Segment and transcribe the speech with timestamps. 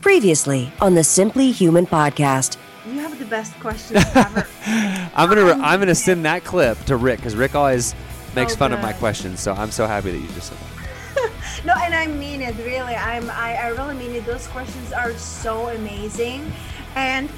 [0.00, 2.56] Previously on the Simply Human podcast.
[2.86, 4.46] You have the best questions ever.
[5.14, 7.94] I'm gonna I'm gonna send that clip to Rick because Rick always
[8.34, 9.40] makes Oh, fun of my questions.
[9.40, 11.32] So I'm so happy that you just said that.
[11.66, 12.94] no, and I mean it really.
[12.94, 14.24] I'm I, I really mean it.
[14.24, 16.50] Those questions are so amazing.
[16.94, 17.28] And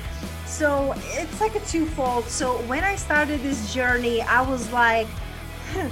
[0.47, 2.25] so it's like a twofold.
[2.27, 5.06] So when I started this journey, I was like
[5.72, 5.88] hmm,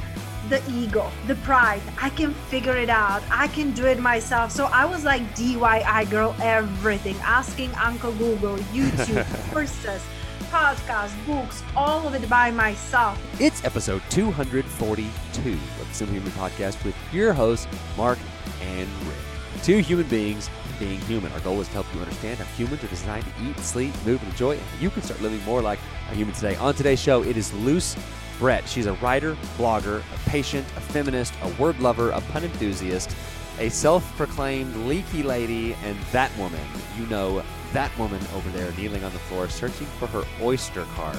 [0.48, 1.82] the ego, the pride.
[2.00, 3.22] I can figure it out.
[3.30, 4.50] I can do it myself.
[4.50, 10.02] So I was like DIY girl, everything, asking Uncle Google, YouTube, courses,
[10.50, 13.20] podcasts, books, all of it by myself.
[13.40, 18.18] It's episode 242 of the Simply Human Podcast with your hosts, Mark
[18.62, 19.62] and Rick.
[19.62, 21.32] Two human beings being human.
[21.32, 24.22] Our goal is to help you understand how humans are designed to eat, sleep, move,
[24.22, 25.80] and enjoy, and you can start living more like
[26.10, 26.54] a human today.
[26.56, 27.96] On today's show, it is Luce
[28.38, 28.68] Brett.
[28.68, 33.14] She's a writer, blogger, a patient, a feminist, a word lover, a pun enthusiast,
[33.58, 36.60] a self proclaimed leaky lady, and that woman.
[36.98, 41.18] You know, that woman over there kneeling on the floor searching for her Oyster card.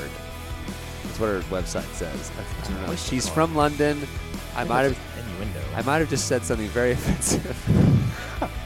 [1.03, 2.31] That's what her website says.
[2.37, 2.95] I don't know.
[2.95, 3.35] She's card?
[3.35, 4.07] from London.
[4.55, 5.61] I might have innuendo.
[5.75, 7.41] I might have just said something very offensive.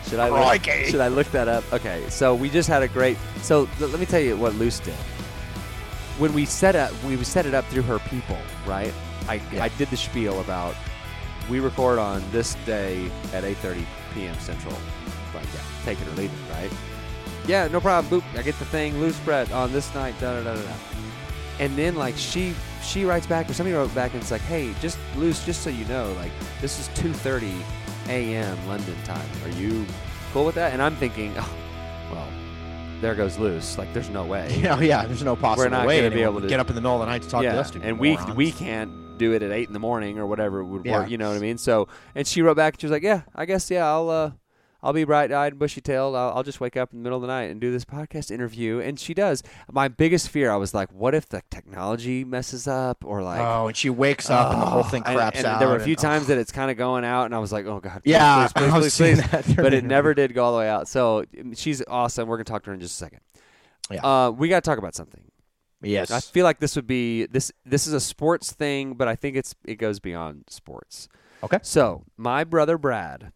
[0.08, 1.64] should I look, should I look that up?
[1.74, 3.18] Okay, so we just had a great.
[3.42, 4.96] So let me tell you what Luce did.
[6.18, 8.94] When we set up, we set it up through her people, right?
[9.28, 9.64] I, Yeah.
[9.64, 10.76] I did the spiel about
[11.50, 14.38] we record on this day at 8:30 p.m.
[14.40, 14.74] Central.
[15.34, 16.72] Like, yeah, take it or leave it, right?
[17.48, 18.22] Yeah, no problem.
[18.22, 19.00] Boop, I get the thing.
[19.00, 20.16] Luce Brett on this night.
[20.20, 20.62] Da da da da.
[20.62, 20.74] da.
[21.60, 24.74] And then like she she writes back or somebody wrote back and it's like, hey,
[24.82, 26.32] just loose, just so you know, like
[26.62, 27.52] this is 2:30
[28.08, 28.68] a.m.
[28.68, 29.28] London time.
[29.44, 29.86] Are you
[30.32, 30.74] cool with that?
[30.74, 31.50] And I'm thinking, oh,
[32.12, 32.28] well,
[33.04, 33.78] there goes Luce.
[33.78, 34.58] Like there's no way.
[34.60, 35.06] Yeah, yeah.
[35.06, 37.02] There's no possible not way gonna be able to- get up in the middle of
[37.02, 37.72] the night to talk yeah, to us.
[37.72, 38.36] two and we morons.
[38.36, 41.00] we can't do it at eight in the morning or whatever it would Yeah.
[41.02, 41.10] work.
[41.10, 41.58] You know what I mean?
[41.60, 44.32] So, and she wrote back and she was like, yeah, I guess yeah, I'll uh,
[44.84, 46.16] I'll be bright eyed, and bushy tailed.
[46.16, 48.30] I'll, I'll just wake up in the middle of the night and do this podcast
[48.30, 48.80] interview.
[48.80, 49.42] And she does.
[49.72, 53.40] My biggest fear, I was like, what if the technology messes up or like.
[53.40, 55.60] oh, and she wakes up and the whole thing craps and out.
[55.60, 56.02] There were a and- few oh.
[56.02, 58.48] times that it's kind of going out, and I was like, "Oh God!" please, Yeah,
[58.54, 60.88] please, please, please, But it never did go all the way out.
[60.90, 62.28] So um, she's awesome.
[62.28, 63.22] We're gonna talk to her in just a second.
[63.90, 64.06] Yeah.
[64.06, 65.24] Uh, we got to talk about something.
[65.82, 66.12] Yes.
[66.12, 67.52] I feel like this would be this.
[67.66, 71.10] This is a sports thing, but I think it's it goes beyond sports.
[71.44, 71.60] Okay.
[71.62, 73.32] So my brother Brad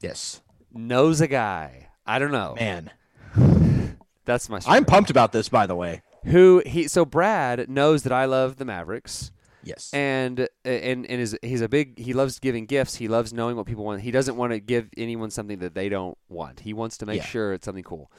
[0.00, 0.42] yes.
[0.72, 1.88] Knows a guy.
[2.06, 2.56] I don't know.
[2.58, 2.90] Man,
[4.24, 4.60] That's my.
[4.66, 5.48] I'm pumped about this.
[5.48, 6.02] By the way.
[6.24, 6.86] Who he?
[6.88, 9.32] So Brad knows that I love the Mavericks.
[9.62, 9.90] Yes.
[9.92, 13.66] and and and is he's a big he loves giving gifts he loves knowing what
[13.66, 16.96] people want he doesn't want to give anyone something that they don't want he wants
[16.96, 17.26] to make Yeah.
[17.26, 18.10] sure it's something cool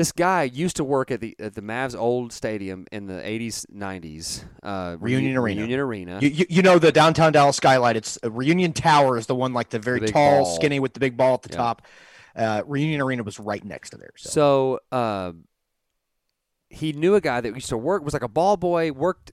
[0.00, 3.66] this guy used to work at the at the Mavs old stadium in the 80s
[3.70, 5.60] 90s uh, Reunion Reu- Arena.
[5.60, 7.96] Reunion Arena You, you, you know the downtown Dallas skylight.
[7.96, 10.54] It's uh, Reunion Tower is the one like the very The tall, ball.
[10.56, 11.56] skinny with the big ball at the Yeah.
[11.56, 11.82] top.
[12.34, 14.12] Uh, Reunion Arena was right next to there.
[14.16, 15.32] So, So uh,
[16.70, 19.32] he knew a guy that used to work was like a ball boy worked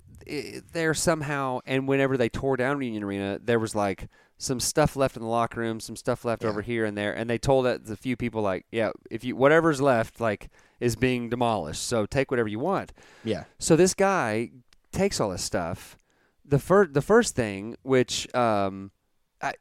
[0.74, 5.16] there somehow, and whenever they tore down Reunion Arena, there was like some stuff left
[5.16, 6.50] in the locker room, some stuff left Yeah.
[6.50, 9.36] over here and there, and they told that the few people like, yeah, if you
[9.36, 10.50] whatever's left like
[10.80, 12.94] is being demolished, so take whatever you want.
[13.24, 14.52] yeah, So this guy
[14.92, 15.98] takes all this stuff.
[16.46, 18.92] The first, the first thing, which um,
[19.42, 19.54] I,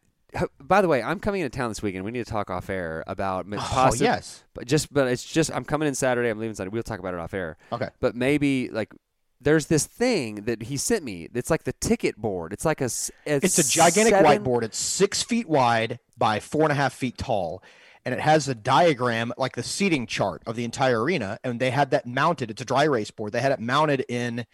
[0.60, 2.04] by the way, I'm coming into town this weekend.
[2.04, 4.44] We need to talk off air about Oh, possi- yes.
[4.54, 6.28] but just but it's just I'm coming in Saturday.
[6.28, 6.72] I'm leaving Saturday.
[6.74, 7.56] We'll talk about it off air.
[7.72, 7.88] Okay.
[8.00, 8.92] But maybe like
[9.40, 11.28] there's this thing that he sent me.
[11.34, 12.52] It's like the ticket board.
[12.52, 12.90] It's like a.
[13.26, 14.62] It's a gigantic seven- whiteboard.
[14.62, 17.62] It's six feet wide by four and a half feet tall.
[18.04, 21.38] And it has a diagram, like the seating chart of the entire arena.
[21.42, 22.50] And they had that mounted.
[22.52, 23.32] It's a dry erase board.
[23.32, 24.46] They had it mounted in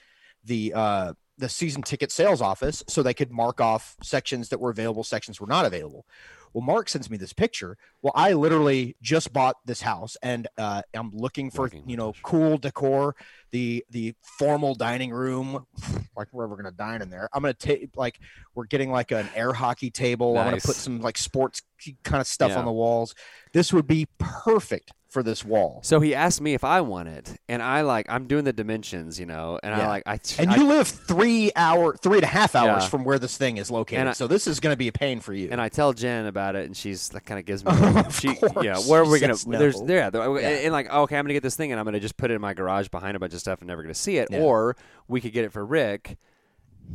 [0.44, 4.70] the uh, the season ticket sales office so they could mark off sections that were
[4.70, 6.06] available, sections were not available.
[6.52, 7.76] Well, Mark sends me this picture.
[8.02, 12.12] Well, I literally just bought this house and uh, I'm looking for Working you know
[12.22, 13.14] cool decor,
[13.50, 15.66] the the formal dining room,
[16.16, 17.28] like we're gonna dine in there.
[17.32, 18.18] I'm gonna take like
[18.54, 20.36] we're getting like an air hockey table.
[20.38, 21.62] I'm gonna put some like sports
[22.04, 22.58] kind of stuff Yeah.
[22.58, 23.14] on the walls.
[23.52, 25.80] This would be perfect for this wall.
[25.84, 29.20] So he asked me if I want it, and I like I'm doing the dimensions,
[29.20, 32.28] you know, and I like I And I- you live three hour, three and a
[32.28, 32.88] half hours Yeah.
[32.88, 34.06] from where this thing is located.
[34.06, 35.48] I- so this is going to be a pain for you.
[35.52, 37.70] and I tell Jen about it, and she's like, kind of gives me,
[38.00, 39.36] Of she, course, yeah, where are we gonna?
[39.46, 39.58] no.
[39.58, 40.48] There's there, there- Yeah.
[40.48, 42.40] and like, okay, I'm gonna get this thing, and I'm gonna just put it in
[42.40, 44.40] my garage behind a bunch of stuff, and never gonna see it, Yeah.
[44.40, 44.76] or
[45.08, 46.16] we could get it for Rick,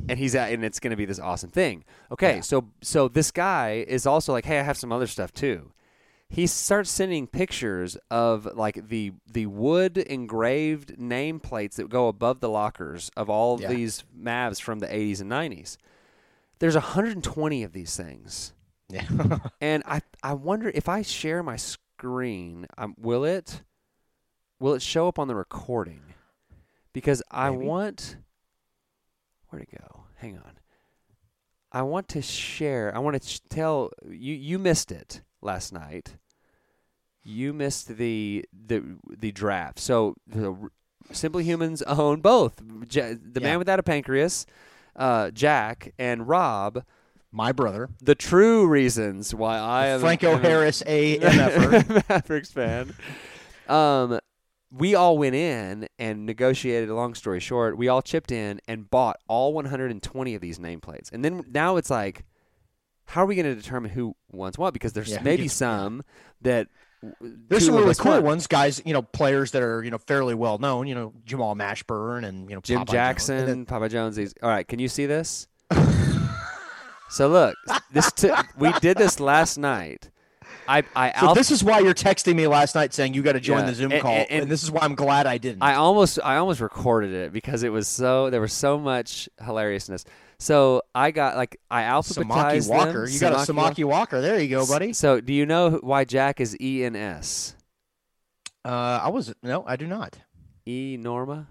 [0.10, 1.84] and he's at, and it's gonna be this awesome thing.
[2.12, 2.42] Okay, Yeah.
[2.42, 5.72] so so this guy is also like, hey, I have some other stuff too.
[6.29, 12.50] He starts sending pictures of like the the wood engraved nameplates that go above the
[12.50, 13.69] lockers of all Yeah.
[13.69, 15.77] these Mavs from the 80s and 90s.
[16.59, 18.53] There's 120 of these things.
[18.89, 19.06] yeah.
[19.62, 23.63] And I I wonder if I share my screen, um, will it
[24.59, 26.01] will it show up on the recording?
[26.94, 27.65] Because I Maybe.
[27.65, 28.18] want
[29.50, 30.03] where to go?
[30.15, 30.59] Hang on.
[31.71, 32.94] I want to share.
[32.95, 34.33] I want to sh- tell you.
[34.33, 36.16] You missed it last night.
[37.24, 38.84] You missed the the
[39.18, 39.80] the draft.
[39.80, 40.56] So the
[41.12, 42.62] Simply Humans own both.
[42.89, 43.48] Ja- the Yeah.
[43.48, 44.45] man without a pancreas,
[44.95, 46.84] uh, Jack, and Rob
[47.31, 52.10] My brother, the true reasons why I am Franco a Harris, a MFer.
[52.10, 52.94] Mavericks fan.
[53.68, 54.19] Um,
[54.72, 56.89] we all went in and negotiated.
[56.89, 61.12] A long story short, we all chipped in and bought all 120 of these nameplates.
[61.12, 62.24] And then now it's like,
[63.07, 64.74] how are we going to determine who wants what?
[64.74, 66.04] Because there's Yeah, maybe gets- some
[66.42, 66.68] that
[67.21, 68.24] There's some really cool want.
[68.25, 68.81] ones, guys.
[68.86, 70.88] You know, players that are you know fairly well known.
[70.88, 74.15] You know, Jamal Mashburn and you know Jim Popeye Jackson, And then- Popeye Jones.
[74.15, 74.33] These.
[74.44, 75.48] All right, can you see this?
[77.09, 77.56] so look,
[77.92, 80.10] this t- we did this last night.
[80.68, 83.39] I I so this is why you're texting me last night saying you got to
[83.39, 85.38] join Yeah, the Zoom and- call, and- and, and- this is why I'm glad I
[85.38, 85.62] didn't.
[85.63, 90.03] I almost I almost recorded it because it was so there was so much hilariousness.
[90.39, 93.13] So I got like I alphabetized Samaki Walker, them.
[93.13, 94.22] you got a Samaki Samaki Walker.
[94.22, 94.94] There you go, buddy.
[94.94, 97.56] So do you know why Jack is E and S?
[98.63, 100.18] Uh, I was no, I do not.
[100.68, 101.48] E Norma.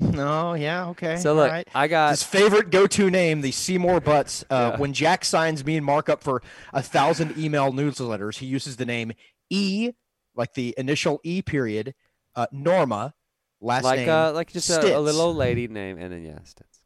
[0.00, 1.16] No, yeah, okay.
[1.18, 1.68] So look, right.
[1.72, 4.44] I got his favorite go-to name, the Seymour Butts.
[4.50, 4.80] Uh, Yeah.
[4.80, 6.42] When Jack signs me and Mark up for
[6.72, 9.12] a thousand email newsletters, he uses the name
[9.50, 9.92] E,
[10.34, 11.94] like the initial E period,
[12.34, 13.14] uh, Norma,
[13.60, 14.08] last like name.
[14.08, 16.38] uh like just a, a little old lady name and then yeah,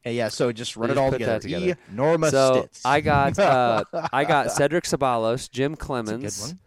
[0.02, 0.14] Stitz.
[0.14, 1.32] Yeah, yeah, so just run Just it all put together.
[1.32, 1.66] that together.
[1.72, 2.84] E, Norma so Stitz.
[2.84, 6.20] I got uh I got Cedric Ceballos, Jim That's a Cleamons.
[6.42, 6.58] good one.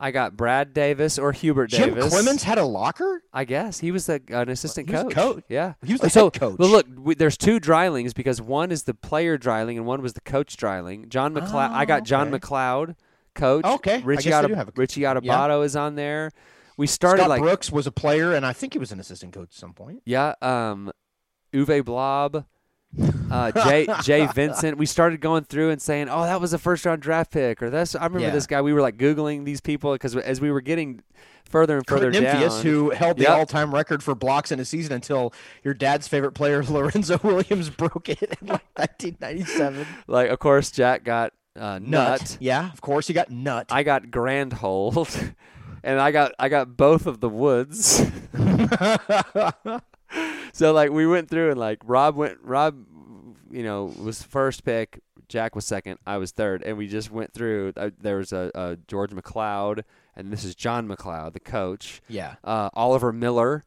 [0.00, 2.14] I got Brad Davis or Hubert Jim Davis.
[2.14, 3.20] Cleamons had a locker.
[3.32, 5.14] I guess he was the, an assistant He was coach.
[5.14, 5.44] coach.
[5.48, 6.56] Yeah, He was the so, head coach.
[6.56, 10.12] Well, look, we, there's two Drylings because one is the player Dryling and one was
[10.12, 11.08] the coach Dryling.
[11.08, 11.72] John MacLeod.
[11.72, 12.30] I got John okay.
[12.30, 12.94] MacLeod,
[13.34, 13.64] coach.
[13.64, 15.58] Okay, I Richie guess they do have a- Richie yeah.
[15.62, 16.30] Is on there.
[16.76, 19.32] We started Scott like Brooks was a player, and I think he was an assistant
[19.32, 20.02] coach at some point.
[20.06, 20.92] yeah, um,
[21.52, 22.44] Uwe Blab.
[23.30, 24.78] Uh, Jay Jay Vincent.
[24.78, 27.70] We started going through and saying, "Oh, that was a first round draft pick," or
[27.70, 28.30] "That's." I remember Yeah.
[28.30, 28.62] this guy.
[28.62, 31.02] We were like googling these people because as we were getting
[31.44, 33.30] further and further Kurt Nimphius, down, who held the Yep.
[33.38, 35.32] all-time record for blocks in a season until
[35.64, 39.86] your dad's favorite player Lorenzo Williams broke it in like 1997.
[40.06, 42.36] like, of course, Jack got uh, nut.
[42.40, 43.66] Yeah, of course he got nut.
[43.70, 45.08] I got Grand Hold,
[45.82, 48.02] and I got I got both of the woods.
[50.52, 52.76] so like we went through and like Rob went Rob,
[53.50, 55.00] you know, was first pick.
[55.28, 55.98] Jack was second.
[56.06, 57.74] I was third, and we just went through.
[57.76, 59.82] Uh, there was a, a George McCloud,
[60.16, 62.00] and this is John MacLeod, the coach.
[62.08, 62.36] yeah.
[62.42, 63.62] Uh, Oliver Miller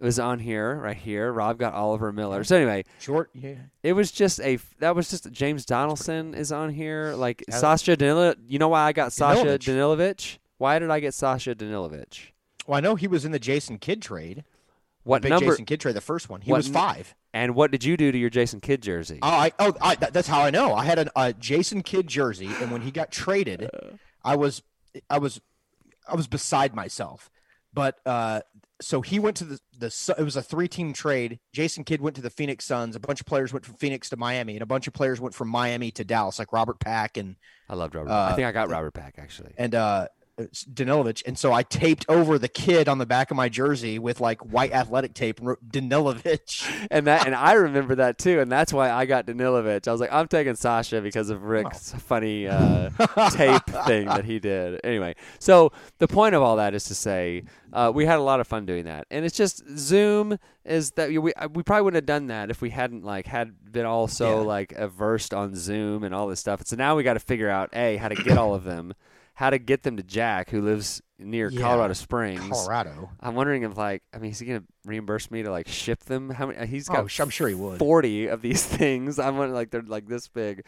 [0.00, 1.32] was on here, right here.
[1.32, 2.44] Rob got Oliver Miller.
[2.44, 3.30] So anyway, Short.
[3.34, 3.54] Yeah.
[3.82, 7.14] it was just a that was just James Donaldson is on here.
[7.16, 7.44] Like.
[7.50, 8.34] Sasha Danilo.
[8.46, 9.58] You know why I got Sasha.
[9.58, 10.38] Danilovich?
[10.58, 12.30] Why did I get Sasha Danilovich?
[12.66, 14.44] Well, I know he was in the Jason Kidd trade.
[15.08, 15.46] What big number?
[15.52, 16.40] Jason Kidd trade, the first one.
[16.42, 17.14] He what was five.
[17.32, 19.18] And what did you do to your Jason Kidd jersey?
[19.22, 20.74] Oh, I, oh, I, that, that's how I know.
[20.74, 23.70] I had a, a Jason Kidd jersey, and when he got traded,
[24.22, 24.62] I was,
[25.08, 25.40] I was,
[26.06, 27.30] I was beside myself.
[27.72, 28.40] but uh,
[28.80, 31.40] so he went to the the it was a three team trade.
[31.52, 32.94] Jason Kidd went to the Phoenix Suns.
[32.94, 35.34] A bunch of players went from Phoenix to Miami, and a bunch of players went
[35.34, 37.36] from Miami to Dallas, like Robert Pack and
[37.68, 38.10] I loved Robert.
[38.10, 39.52] Uh, I think I got Robert Pack actually.
[39.58, 41.22] and uh Danilovich.
[41.26, 44.40] And so I taped over the kid on the back of my jersey with like
[44.40, 46.86] white athletic tape and wrote Danilovich.
[46.90, 49.88] and that and I remember that too, and that's why I got Danilovich.
[49.88, 52.90] I was like, I'm taking Sasha because of Rick's funny uh,
[53.30, 54.80] tape thing that he did.
[54.84, 58.40] Anyway, so the point of all that is to say uh, we had a lot
[58.40, 62.06] of fun doing that, and it's just Zoom is that we we probably wouldn't have
[62.06, 64.46] done that if we hadn't like had been all so Yeah.
[64.46, 66.62] like versed on Zoom and all this stuff.
[66.66, 68.94] So now we got to figure out a how to get all of them.
[69.38, 72.40] How to get them to Jack, who lives near Yeah, Colorado Springs.
[72.40, 73.08] Colorado.
[73.20, 76.28] I'm wondering if like I mean, is he gonna reimburse me to like ship them?
[76.30, 76.66] How many?
[76.66, 77.10] He's Oh, got.
[77.12, 77.78] sh- I'm sure he would.
[77.78, 79.20] Forty of these things.
[79.20, 80.64] I'm wondering like they're like this big,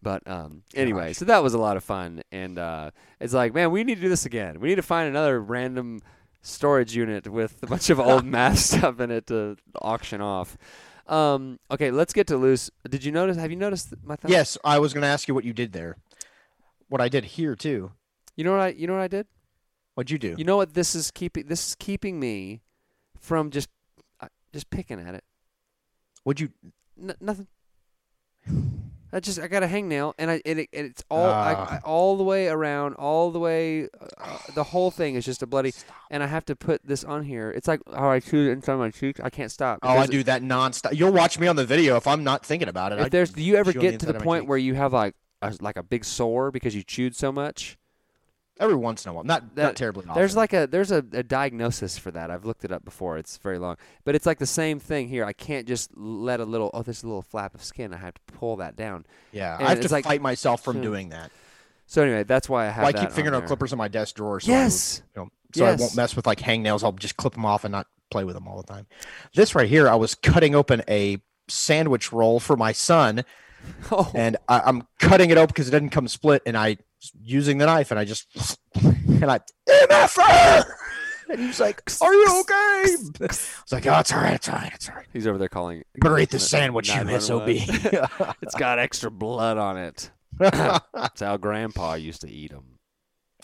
[0.00, 0.62] but um.
[0.72, 3.96] Anyway, so that was a lot of fun, and uh, it's like, man, we need
[3.96, 4.60] to do this again.
[4.60, 6.00] We need to find another random
[6.42, 10.56] storage unit with a bunch of old math stuff in it to auction off.
[11.08, 11.58] Um.
[11.72, 12.70] Okay, let's get to Luce.
[12.88, 13.36] Did you notice?
[13.36, 14.30] Have you noticed my thumb?
[14.30, 15.96] Yes, I was going to ask you what you did there.
[16.88, 17.90] What I did here too.
[18.36, 18.68] You know what I?
[18.68, 19.26] You know what I did?
[19.94, 20.34] What'd you do?
[20.38, 20.74] You know what?
[20.74, 21.46] This is keeping.
[21.46, 22.62] This is keeping me
[23.18, 23.68] from just
[24.20, 25.24] uh, just picking at it.
[26.24, 26.50] What'd you?
[27.00, 27.46] N- nothing.
[29.14, 31.72] I just I got a hangnail and I and it, and it's all I, Ah.
[31.74, 33.88] I, all the way around, all the way.
[34.18, 35.74] Uh, the whole thing is just a bloody.
[36.10, 37.50] And I have to put this on here.
[37.50, 39.20] It's like how I chew it inside my cheeks.
[39.22, 39.80] I can't stop.
[39.82, 40.96] Oh, I do that nonstop.
[40.96, 43.00] You'll watch me on the video if I'm not thinking about it.
[43.00, 44.94] I If there's, do you ever on the get to the point where you have
[44.94, 47.76] like a, like a big sore because you chewed so much?
[48.60, 50.14] Every once in a while, not That- not terribly often.
[50.14, 52.30] There's like a there's a, a diagnosis for that.
[52.30, 53.18] I've looked it up before.
[53.18, 55.24] It's very long, but it's like the same thing here.
[55.24, 56.70] I can't just let a little.
[56.74, 57.92] Oh, there's a little flap of skin.
[57.94, 59.06] I have to pull that down.
[59.32, 60.82] yeah, and I have to like- fight myself from Hmm.
[60.82, 61.30] doing that.
[61.86, 62.84] So anyway, that's why I have.
[62.84, 64.40] Well, I keep fingernail clippers in my desk drawer.
[64.40, 65.02] So I would- Yes.
[65.14, 66.82] you know, so I won't mess with like hangnails.
[66.82, 68.86] I'll just clip them off and not play with them all the time.
[69.34, 71.18] This right here, I was cutting open a
[71.48, 73.24] sandwich roll for my son,
[73.90, 76.78] Oh, and I, I'm cutting it open because it didn't come split, and I
[77.20, 78.26] using the knife, and I just
[78.74, 80.64] and I MFR!
[81.30, 84.54] and he's like, "Are you okay?" I was like, "Oh, it's all right, it's all
[84.56, 85.82] right, it's all right." he's over there calling.
[86.00, 87.58] Better eat the sandwich, you 911.
[87.90, 88.36] sob.
[88.42, 90.10] it's got extra blood on it.
[90.38, 92.78] That's how Grandpa used to eat them.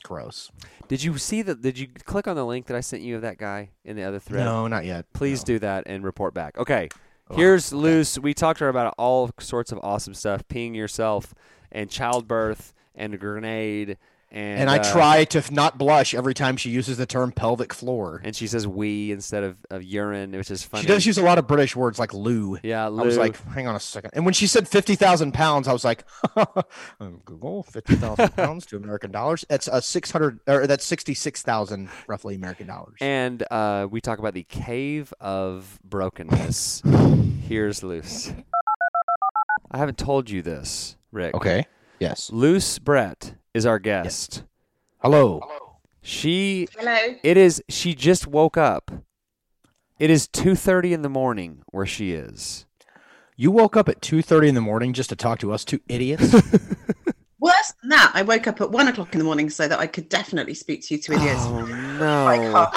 [0.05, 0.51] Gross.
[0.87, 1.55] Did you see the?
[1.55, 4.05] Did you click on the link that I sent you of that guy in the
[4.05, 4.45] other thread?
[4.45, 5.07] No, not yet.
[5.13, 5.55] Please No.
[5.55, 6.57] do that and report back.
[6.57, 6.89] Okay.
[7.31, 7.83] Oh, Here's okay.
[7.83, 8.19] Luce.
[8.19, 11.35] We talked to her about all sorts of awesome stuff, peeing yourself
[11.71, 13.97] and childbirth and a grenade
[14.31, 17.73] and And I uh, try to not blush every time she uses the term pelvic
[17.73, 18.21] floor.
[18.23, 20.83] and she says we instead of, of urine, which is funny.
[20.83, 22.59] She does use a lot of British words like loo.
[22.63, 24.11] yeah, I was like, hang on a second.
[24.13, 26.05] And when she said 50,000 pounds, I was like,
[27.01, 29.47] um, Google 50,000 pounds to American dollars.
[29.49, 32.97] That's a 600 or that's 66,000 roughly American dollars.
[33.01, 36.83] and uh, we talk about the cave of brokenness.
[37.49, 38.31] Here's Luce.
[39.71, 41.35] I haven't told you this, Rick.
[41.35, 41.67] okay.
[41.99, 42.31] Yes.
[42.33, 44.45] Luce Brett is our guest.
[44.99, 45.41] Hello.
[46.01, 47.15] She Hello.
[47.23, 47.63] It is.
[47.69, 48.91] She just woke up.
[49.99, 52.67] It is two thirty in the morning where she is.
[53.41, 56.33] You woke up at 2:30 in the morning just to talk to us two idiots.
[57.39, 59.87] Worse than that, I woke up at one o'clock in the morning so that I
[59.87, 61.43] could definitely speak to you two idiots.
[61.43, 61.65] Oh
[62.01, 62.73] no!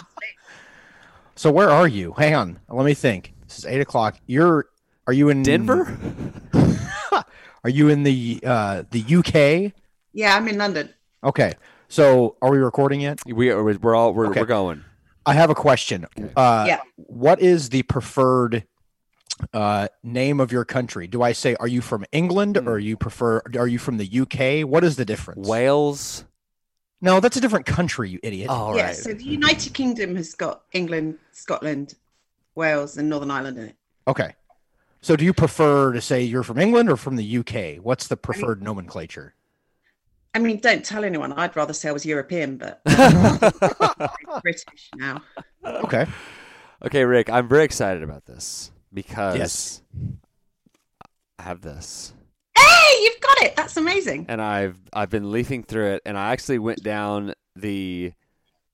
[1.35, 2.13] so where are you?
[2.13, 2.59] Hang on.
[2.69, 3.33] Let me think.
[3.47, 4.19] This is eight o'clock.
[4.27, 4.67] You're.
[5.07, 5.97] Are you in Denver?
[7.63, 9.73] Are you in the uh, the UK?
[10.13, 10.89] Yeah, I'm in London.
[11.23, 11.53] Okay.
[11.87, 13.19] So are we recording yet?
[13.25, 13.63] We are.
[13.63, 14.13] We're all.
[14.13, 14.39] We're, Okay.
[14.39, 14.83] we're going.
[15.25, 16.07] I have a question.
[16.35, 16.79] Uh, Yeah.
[16.95, 18.63] What is the preferred
[19.53, 21.05] uh, name of your country?
[21.07, 22.67] Do I say, are you from England Hmm.
[22.67, 24.67] or you prefer, are you from the UK?
[24.67, 25.47] What is the difference?
[25.47, 26.25] Wales.
[27.01, 28.49] No, that's a different country, you idiot.
[28.49, 28.95] All yeah, right.
[28.95, 31.95] so the United Kingdom has got England, Scotland,
[32.55, 33.75] Wales, and Northern Ireland in it.
[34.07, 34.33] Okay.
[35.01, 37.83] So do you prefer to say you're from England or from the UK?
[37.83, 39.33] What's the preferred nomenclature?
[40.33, 41.33] I mean, don't tell anyone.
[41.33, 45.21] I'd rather say I was European, but I'm British now.
[45.65, 46.05] Okay.
[46.85, 47.29] okay, Rick.
[47.29, 49.81] I'm very excited about this because Yes.
[51.39, 52.13] I have this,
[52.57, 53.55] Hey, you've got it.
[53.55, 54.27] That's amazing.
[54.29, 58.13] and I've I've been leafing through it, and I actually went down the,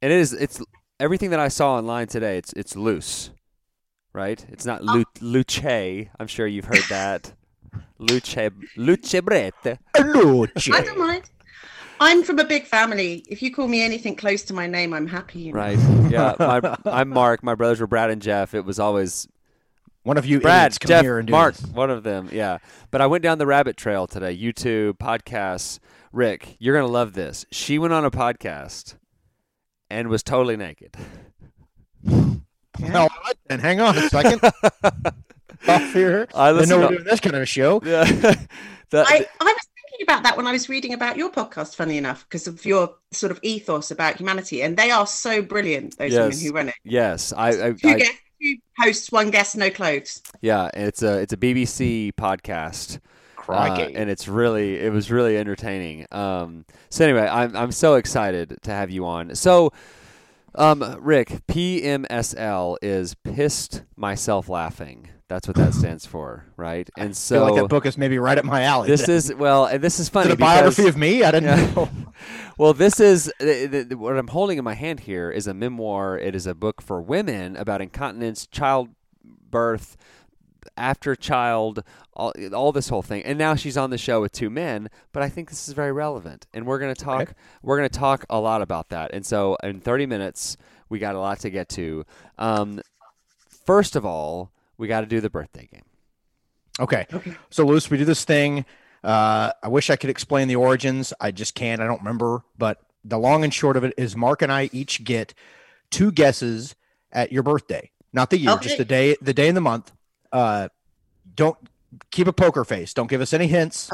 [0.02, 0.62] and it is it's
[1.00, 2.38] everything that I saw online today.
[2.38, 3.30] It's it's loose,
[4.18, 4.44] right?
[4.50, 5.04] It's not oh.
[5.22, 6.10] lu- luce.
[6.20, 7.34] I'm sure you've heard that.
[8.00, 8.36] Luce
[8.76, 9.78] lucebrette.
[9.96, 11.30] Hello, I don't mind.
[12.00, 13.24] I'm from a big family.
[13.28, 15.40] If you call me anything close to my name, I'm happy.
[15.40, 15.60] You know?
[15.60, 15.80] Right.
[16.10, 16.36] Yeah.
[16.40, 17.44] My, I'm Mark.
[17.44, 18.54] My brothers were Brad and Jeff.
[18.54, 19.28] It was always
[20.04, 21.56] One of you Brad, idiots come Jeff, here and do Mark.
[21.56, 21.70] this.
[21.72, 22.30] One of them.
[22.32, 22.60] Yeah.
[22.92, 24.36] But I went down the rabbit trail today.
[24.36, 25.80] YouTube, podcasts.
[26.12, 27.46] Rick, you're gonna love this.
[27.52, 28.96] She went on a podcast
[29.90, 30.96] and was totally naked.
[32.82, 34.42] Well, all right, then hang on a second.
[35.68, 36.28] Off here.
[36.34, 37.82] I I listen know we're doing this kind of a show.
[37.84, 38.06] Yeah.
[38.90, 41.98] The- I, I was thinking about that when I was reading about your podcast, funny
[41.98, 44.62] enough, because of your sort of ethos about humanity.
[44.64, 46.76] And they are so brilliant, those women who run it.
[46.86, 50.22] yes, I, I, Two, I guests, two hosts, one guest, no clothes.
[50.40, 53.00] yeah, it's a it's a BBC podcast.
[53.36, 53.94] Crikey.
[53.94, 56.06] Uh, and it's really it was really entertaining.
[56.14, 59.36] Um, so anyway, I'm I'm so excited to have you on.
[59.36, 59.74] So,
[60.58, 65.10] um, Rick, PMSL is pissed myself laughing.
[65.30, 66.90] That's what that stands for, right?
[66.98, 68.88] And I feel like that book is maybe right up my alley.
[68.88, 71.24] this is well, and this is Is funny it a biography because- of me?
[71.24, 71.74] I didn't Yeah.
[71.76, 71.90] know.
[72.58, 75.54] well, this is th- th- th- what I'm holding in my hand here is a
[75.54, 76.18] memoir.
[76.18, 79.98] It is a book for women about incontinence, childbirth,
[80.78, 83.24] after child, all, all this whole thing.
[83.24, 85.92] And now she's on the show with two men, but I think this is very
[85.92, 86.48] relevant.
[86.54, 89.12] And we're going to talk we're going to talk a lot about that.
[89.14, 90.58] And so in 30 minutes,
[90.90, 92.06] we got a lot to get to.
[92.38, 92.82] Um,
[93.66, 95.84] first of all, we got to do the birthday game.
[96.80, 97.06] Okay.
[97.12, 97.36] okay.
[97.50, 98.66] So, Luce, we do this thing.
[99.04, 101.14] Uh, I wish I could explain the origins.
[101.20, 101.82] I just can't.
[101.82, 102.44] I don't remember.
[102.58, 105.34] But the long and short of it is Mark and I each get
[105.90, 106.76] two guesses
[107.12, 107.92] at your birthday.
[108.14, 109.92] Not the year, just the day, the day and the month.
[110.32, 110.70] Uh,
[111.36, 111.58] don't
[112.12, 112.94] keep a poker face.
[112.94, 113.90] Don't give us any hints.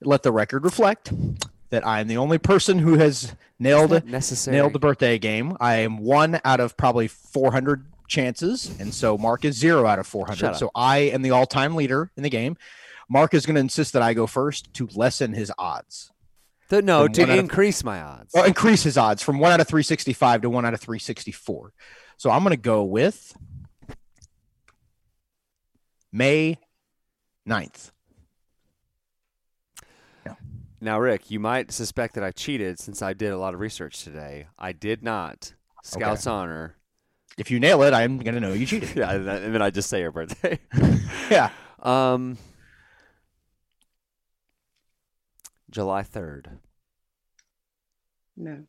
[0.00, 1.12] Let the record reflect
[1.70, 4.56] that I am the only person who has nailed necessary.
[4.56, 5.56] nailed the birthday game.
[5.60, 10.06] I am one out of probably 400 chances, and so Mark is zero out of
[10.06, 10.56] 400.
[10.56, 12.56] So I am the all-time leader in the game.
[13.08, 16.10] Mark is going to insist that I go first to lessen his odds,
[16.70, 18.34] Th- no, From to out of- increase my odds.
[18.34, 21.72] or increase his odds from one out of 365 to one out of 364.
[22.16, 23.36] So I'm going to go with
[26.12, 26.58] May
[27.48, 27.90] 9th.
[30.80, 34.02] Now, Rick, you might suspect that I cheated since I did a lot of research
[34.02, 34.48] today.
[34.58, 35.54] I did not.
[35.84, 36.74] Scout's honor.
[37.38, 38.90] If you nail it, I'm going to know you cheated.
[38.96, 40.58] Yeah, and then and then I just say your birthday.
[41.30, 41.50] Yeah.
[41.78, 42.36] um,
[45.70, 46.50] July third.
[48.36, 48.64] No.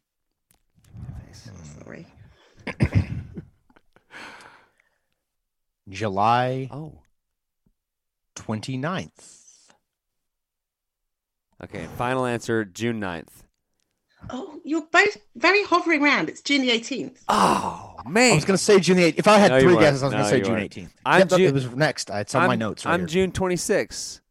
[1.81, 2.05] Sorry.
[5.89, 6.99] July Oh,
[8.47, 9.39] 29th.
[11.63, 11.85] okay.
[11.97, 13.27] Final answer: June 9th.
[14.29, 16.29] Oh, you're both very hovering around.
[16.29, 17.17] It's June the 18th.
[17.27, 19.15] Oh man, I was going to say June the 8th.
[19.19, 20.71] If I had No, three guesses, I was going to say June weren't.
[20.71, 20.89] 18th.
[21.05, 22.09] I'm Yep, that- it was next.
[22.09, 22.85] It's on I'm, my notes.
[22.85, 23.07] Right I'm here.
[23.07, 24.21] June 26th.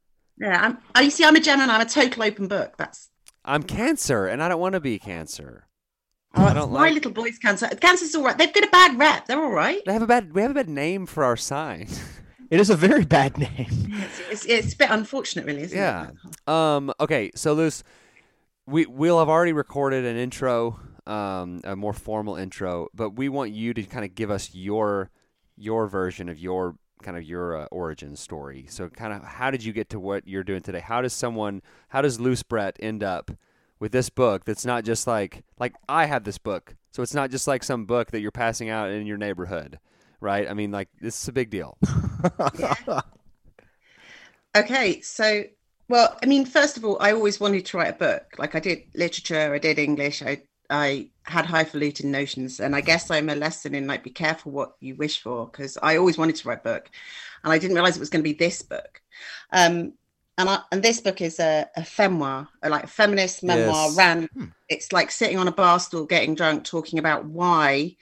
[0.40, 1.74] Yeah, I'm, oh, you see, I'm a Gemini.
[1.74, 2.74] I'm a total open book.
[2.78, 3.10] That's
[3.44, 5.66] I'm Cancer, and I don't want to be Cancer.
[6.34, 7.68] oh, I don't my like- little boy's cancer.
[7.68, 8.38] Cancer's all right.
[8.38, 9.26] They've got a bad rep.
[9.26, 9.82] They're all right.
[9.84, 10.32] They have a bad.
[10.32, 11.88] We have a bad name for our sign.
[12.52, 13.48] It is a very bad name.
[14.02, 16.10] It's, it's, it's a bit unfortunate, really, isn't Yeah.
[16.10, 16.48] it?
[16.48, 16.92] Um.
[17.00, 17.30] Okay.
[17.34, 17.82] So, Luce,
[18.66, 23.52] we we'll have already recorded an intro, um, a more formal intro, but we want
[23.52, 25.10] you to kind of give us your
[25.56, 28.66] your version of your kind of your uh, origin story.
[28.68, 30.80] So, kind of, how did you get to what you're doing today?
[30.80, 33.30] How does someone, how does Luce Brett end up
[33.80, 34.44] with this book?
[34.44, 37.86] That's not just like like I have this book, so it's not just like some
[37.86, 39.78] book that you're passing out in your neighborhood,
[40.22, 40.48] right?
[40.48, 41.76] I mean, like this is a big deal.
[44.54, 45.44] Okay, so
[45.88, 48.34] well, I mean, first of all, I always wanted to write a book.
[48.38, 53.10] Like I did literature, I did English, I I had highfalutin notions, and I guess
[53.10, 56.36] I'm a lesson in like be careful what you wish for because I always wanted
[56.36, 56.90] to write a book,
[57.44, 59.00] and I didn't realize it was going to be this book.
[59.52, 59.94] Um,
[60.38, 63.86] and I, and this book is a, a memoir, a, like a feminist memoir.
[63.88, 63.96] Yes.
[63.96, 64.28] Ran,
[64.68, 67.96] it's like sitting on a bar stool, getting drunk, talking about why,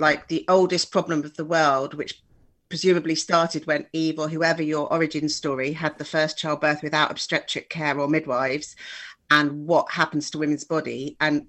[0.00, 2.20] like the oldest problem of the world, which
[2.68, 7.68] presumably started when Eve or whoever your origin story had the first childbirth without obstetric
[7.68, 8.74] care or midwives,
[9.30, 11.46] and what happens to women's body and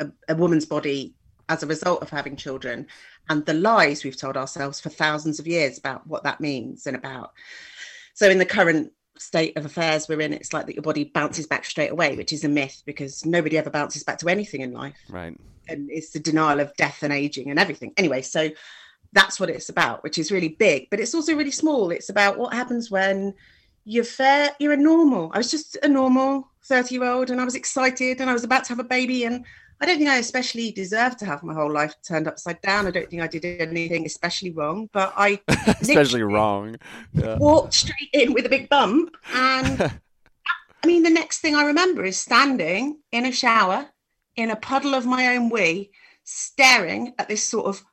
[0.00, 1.14] a, a woman's body
[1.48, 2.86] as a result of having children,
[3.28, 6.96] and the lies we've told ourselves for thousands of years about what that means and
[6.96, 7.30] about.
[8.14, 11.46] So, in the current state of affairs we're in, it's like that your body bounces
[11.46, 14.72] back straight away, which is a myth because nobody ever bounces back to anything in
[14.72, 15.36] life Right.
[15.68, 17.92] And it's the denial of death and aging and everything.
[17.96, 18.50] Anyway, so
[19.12, 21.90] that's what it's about, which is really big, but it's also really small.
[21.90, 23.34] It's about what happens when
[23.84, 25.30] you're fair, you're a normal.
[25.32, 28.44] I was just a normal 30 year old and I was excited and I was
[28.44, 29.24] about to have a baby.
[29.24, 29.44] And
[29.80, 32.86] I don't think I especially deserve to have my whole life turned upside down.
[32.86, 36.76] I don't think I did anything especially wrong, but I Especially wrong.
[37.12, 37.36] Yeah.
[37.38, 39.14] walked straight in with a big bump.
[39.34, 39.80] And
[40.82, 43.88] I mean, the next thing I remember is standing in a shower
[44.36, 45.90] in a puddle of my own wee,
[46.24, 47.84] staring at this sort of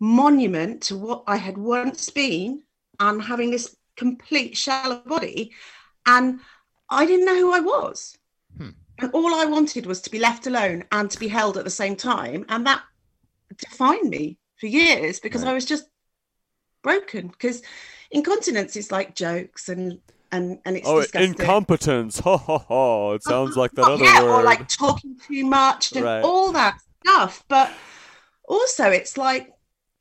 [0.00, 2.62] monument to what I had once been
[3.00, 5.52] and having this complete shell of body.
[6.06, 6.40] And
[6.90, 8.18] I didn't know who I was.
[8.56, 8.70] Hmm.
[8.98, 11.70] And all I wanted was to be left alone and to be held at the
[11.70, 12.44] same time.
[12.48, 12.82] And that
[13.56, 15.50] defined me for years because Right.
[15.50, 15.86] I was just
[16.82, 17.28] broken.
[17.28, 17.62] Because
[18.10, 20.00] incontinence is like jokes and
[20.34, 21.30] and and it's Oh, disgusting.
[21.32, 22.18] incompetence.
[22.20, 23.12] Ha ha ha.
[23.12, 24.30] It oh, sounds like that other yeah, word.
[24.30, 26.22] or like talking too much and Right.
[26.22, 27.44] all that stuff.
[27.48, 27.72] But
[28.48, 29.50] also, it's like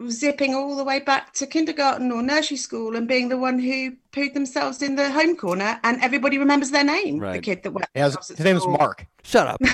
[0.10, 3.94] zipping all the way back to kindergarten or nursery school and being the one who
[4.12, 7.20] pooed themselves in the home corner and everybody remembers their name.
[7.20, 7.88] The kid that went.
[7.94, 8.66] He has- at his name is.
[8.68, 9.06] Mark.
[9.24, 9.62] Shut up.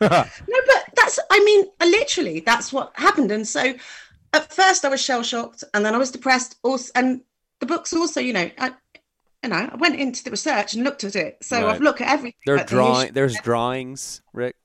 [0.00, 3.30] No, but that's, I mean, literally, that's what happened.
[3.32, 3.74] And so
[4.34, 6.56] at first I was shell shocked and then I was depressed.
[6.62, 7.22] Also, and
[7.60, 8.72] the book's also, you know, I,
[9.46, 11.38] you know, I went into the research and looked at it.
[11.42, 11.74] So Right.
[11.74, 12.34] I've looked at everything.
[12.46, 14.56] There are at the There's drawings, Rick.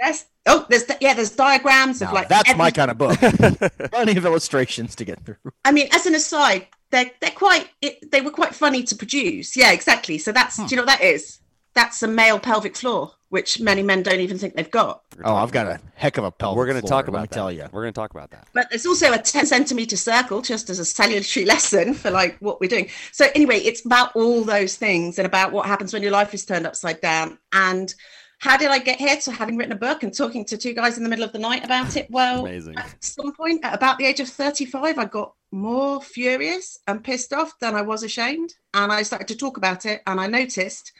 [0.00, 0.26] Yes.
[0.46, 2.28] Oh, there's, yeah, there's diagrams of like.
[2.28, 3.16] that's my kind of book.
[3.92, 5.36] Plenty of illustrations to get through.
[5.64, 9.56] I mean, as an aside, they're, they're quite, it, they were quite funny to produce.
[9.56, 10.18] Yeah, exactly.
[10.18, 10.66] So that's, Hmm.
[10.66, 11.38] do you know what that is?
[11.74, 15.02] That's a male pelvic floor, which many men don't even think they've got.
[15.24, 17.18] Oh, I've got a heck of a pelvic We're going to floor, talk let me
[17.18, 17.34] about that.
[17.34, 17.62] tell you.
[17.72, 18.46] We're going to talk about that.
[18.52, 22.60] but there's also a 10 centimeter circle just as a salutary lesson for like what
[22.60, 26.12] we're doing so anyway it's about all those things and about what happens when your
[26.12, 27.94] life is turned upside down and
[28.38, 30.96] how did i get here to having written a book and talking to two guys
[30.98, 32.76] in the middle of the night about it well Amazing.
[32.76, 37.32] at some point at about the age of 35 i got more furious and pissed
[37.32, 40.92] off than i was ashamed and i started to talk about it and i noticed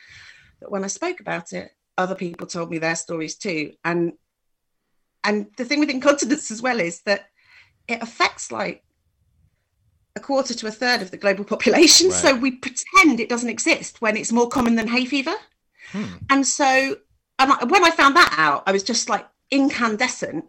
[0.63, 4.13] that when i spoke about it other people told me their stories too and
[5.25, 7.27] and the thing with incontinence as well is that
[7.87, 8.83] it affects like
[10.17, 12.11] a quarter to a third of the global population.
[12.11, 15.35] So we pretend it doesn't exist when it's more common than hay fever.
[15.91, 16.05] Hmm.
[16.31, 16.97] And so
[17.39, 20.45] and when I found that out, I was just like incandescent.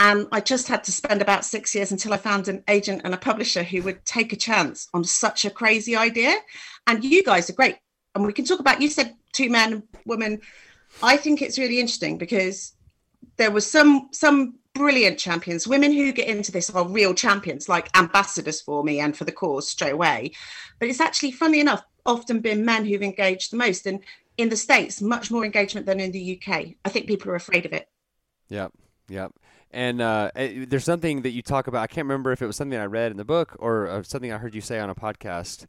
[0.00, 3.12] And I just had to spend about six years until I found an agent and
[3.14, 6.36] a publisher who would take a chance on such a crazy idea.
[6.86, 7.78] And you guys are great.
[8.20, 10.40] And we can talk about, you said two men, and woman.
[11.02, 12.74] I think it's really interesting because
[13.36, 17.88] there was some some brilliant champions women who get into this are real champions like
[17.96, 20.30] ambassadors for me and for the cause straight away
[20.78, 23.98] but it's actually funny enough often been men who've engaged the most and
[24.36, 27.66] in the states much more engagement than in the uk i think people are afraid
[27.66, 27.88] of it
[28.48, 28.72] Yep,
[29.08, 29.32] yep.
[29.70, 31.82] And uh, eh, there's something that you talk about.
[31.82, 34.38] I can't remember if it was something I read in the book or something I
[34.38, 35.66] heard you say on a podcast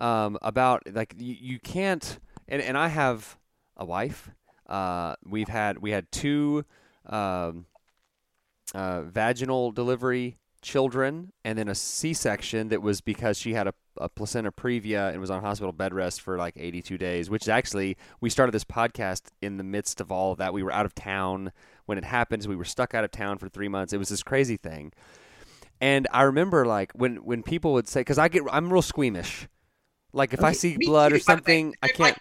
[0.00, 2.18] um, about like you, you can't.
[2.48, 3.38] And, and I have
[3.76, 4.30] a wife.
[4.68, 6.64] Uh, we've had we had two
[7.06, 7.66] um,
[8.74, 14.08] uh, vaginal delivery children, and then a C-section that was because she had a, a
[14.08, 17.30] placenta previa and was on hospital bed rest for like 82 days.
[17.30, 20.52] Which is actually we started this podcast in the midst of all of that.
[20.52, 21.52] We were out of town
[21.86, 22.44] when it happened.
[22.46, 23.92] We were stuck out of town for three months.
[23.92, 24.92] It was this crazy thing.
[25.80, 29.48] And I remember like when when people would say because I get I'm real squeamish.
[30.12, 31.20] Like if I see blood or by the way.
[31.20, 32.18] something, I can't.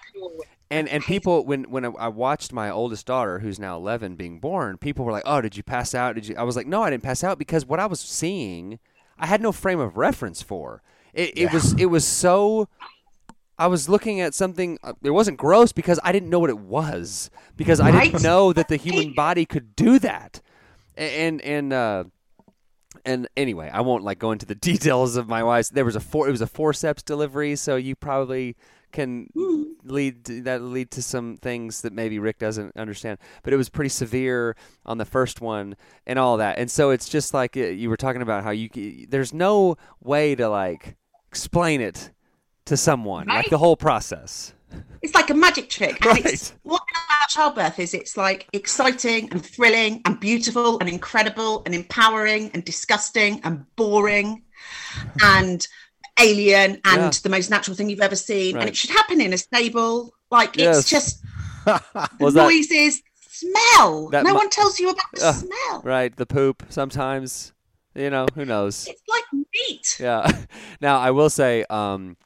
[0.72, 4.78] And and people when when I watched my oldest daughter, who's now 11, being born,
[4.78, 6.14] people were like, "Oh, did you pass out?
[6.16, 8.78] Did you?" I was like, "No, I didn't pass out because what I was seeing,
[9.18, 10.84] I had no frame of reference for.
[11.14, 12.68] It, it was it was so.
[13.58, 14.78] I was looking at something.
[14.84, 18.54] uh, It wasn't gross because I didn't know what it was because I didn't know
[18.54, 20.40] that the human body could do that.
[20.96, 22.04] And and uh,
[23.06, 25.70] and anyway, I won't like go into the details of my wife's.
[25.70, 26.28] There was a four.
[26.28, 28.56] It was a forceps delivery, so you probably
[28.92, 29.30] can
[29.84, 33.20] lead to, that lead to some things that maybe Rick doesn't understand.
[33.44, 36.58] But it was pretty severe on the first one and all that.
[36.58, 38.70] And so it's just like uh, you were talking about how you
[39.08, 40.96] there's no way to like
[41.28, 42.12] explain it
[42.66, 44.54] to someone like the whole process.
[45.02, 46.54] It's like a magic trick it's Right.
[46.64, 52.52] what about childbirth is it's like exciting and thrilling and beautiful and incredible and empowering
[52.54, 54.44] and disgusting and boring
[55.24, 55.68] and
[56.20, 57.12] alien and Yeah.
[57.24, 58.62] the most natural thing you've ever seen Right.
[58.62, 60.80] and it should happen in a stable like Yes.
[60.80, 61.24] it's just
[62.20, 63.02] Was the that noises
[63.32, 65.36] smell that no mu- one tells you about the Ugh.
[65.36, 66.16] smell right?
[66.16, 67.54] The poop sometimes.
[67.96, 68.88] You know who knows.
[68.88, 70.30] it's like meat Yeah.
[70.82, 72.18] Now I will say, um,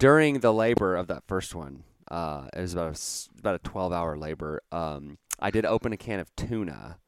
[0.00, 3.58] during the labor of that first one, uh, it was about a, s- about a
[3.58, 4.62] twelve hour labor.
[4.72, 6.98] Um, I did open a can of tuna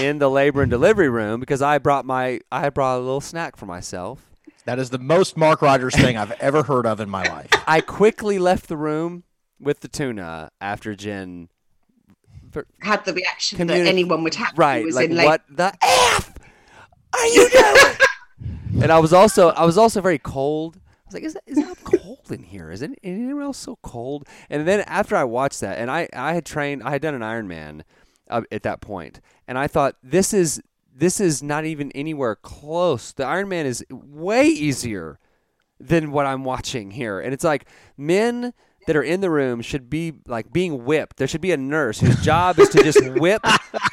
[0.00, 3.56] in the labor and delivery room because I brought my I brought a little snack
[3.56, 4.30] for myself.
[4.64, 7.50] That is the most Mark Rogers thing I've ever heard of in my life.
[7.66, 9.24] I quickly left the room
[9.60, 11.48] with the tuna after Jen.
[12.80, 15.28] had the reaction Communi- that anyone would have Right, was like in labor.
[15.28, 16.34] what the f
[17.14, 17.96] are you doing?
[18.82, 20.76] And I was also I was also very cold.
[20.76, 22.70] I was like, is, is it cold in here?
[22.70, 24.26] Is it anyone else so cold?
[24.50, 27.22] And then after I watched that, and I I had trained, I had done an
[27.22, 27.82] Ironman
[28.28, 30.62] uh, at that point, and I thought this is
[30.94, 33.12] this is not even anywhere close.
[33.12, 35.18] The Ironman is way easier
[35.78, 38.52] than what I'm watching here, and it's like men
[38.86, 41.16] that are in the room should be like being whipped.
[41.16, 43.44] There should be a nurse whose job is to just whip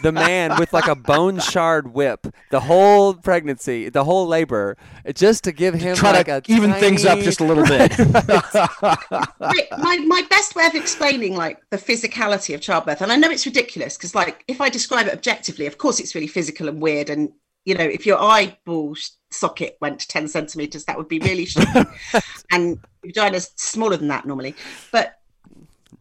[0.01, 4.77] the man with like a bone shard whip the whole pregnancy, the whole labor,
[5.13, 7.97] just to give him Try like to a even things up just a little bit.
[9.39, 13.29] my, my my best way of explaining like the physicality of childbirth and i know
[13.29, 16.81] it's ridiculous because like if i describe it objectively of course it's really physical and
[16.81, 17.31] weird and
[17.65, 18.95] you know if your eyeball
[19.33, 21.85] socket went 10 centimeters that would be really shocking.
[22.51, 24.55] And vagina's smaller than that normally.
[24.91, 25.19] But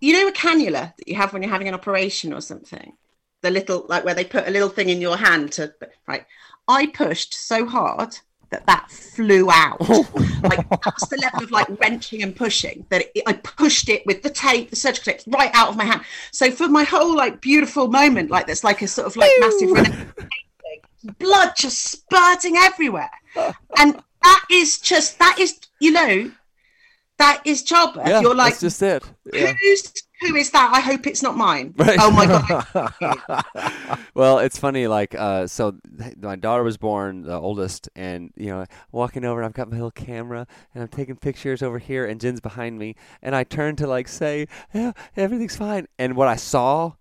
[0.00, 2.92] you know a cannula that you have when you're having an operation or something?
[3.40, 5.72] The little like where they put a little thing in your hand to
[6.06, 6.26] right?
[6.68, 8.16] I pushed so hard
[8.50, 9.78] that that flew out.
[9.80, 10.08] Oh.
[10.42, 14.24] Like that's the level of like wrenching and pushing that it, i pushed it with
[14.24, 16.02] the tape the surgical tape right out of my hand.
[16.32, 20.12] So for my whole like beautiful moment like that's like a sort of like massive
[21.18, 23.10] blood just spurting everywhere
[23.78, 26.30] and that is just that is you know
[27.18, 29.02] that is childbirth Yeah, you're like that's just it.
[29.32, 29.52] Yeah.
[29.62, 31.98] who's who is that i hope it's not mine Right.
[32.00, 33.44] oh my god
[34.14, 34.86] well, it's funny.
[34.86, 35.74] Like, uh, so
[36.20, 39.90] my daughter was born, the oldest, and you know, walking over, I've got my little
[39.90, 43.86] camera, and I'm taking pictures over here, and Jen's behind me, and I turn to
[43.86, 46.92] like say, yeah, everything's fine, and what I saw.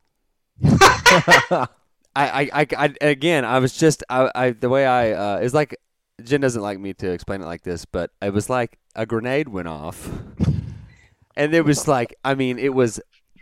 [2.15, 5.77] I, I, I, again, I was just, I, I the way I, uh, is like,
[6.23, 9.47] Jen doesn't like me to explain it like this, but it was like a grenade
[9.47, 10.09] went off,
[11.35, 12.99] and it was like, I mean, it was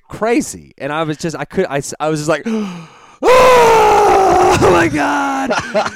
[0.07, 2.45] crazy, and I was just, I could, I, I was just like,
[4.29, 5.49] oh my god,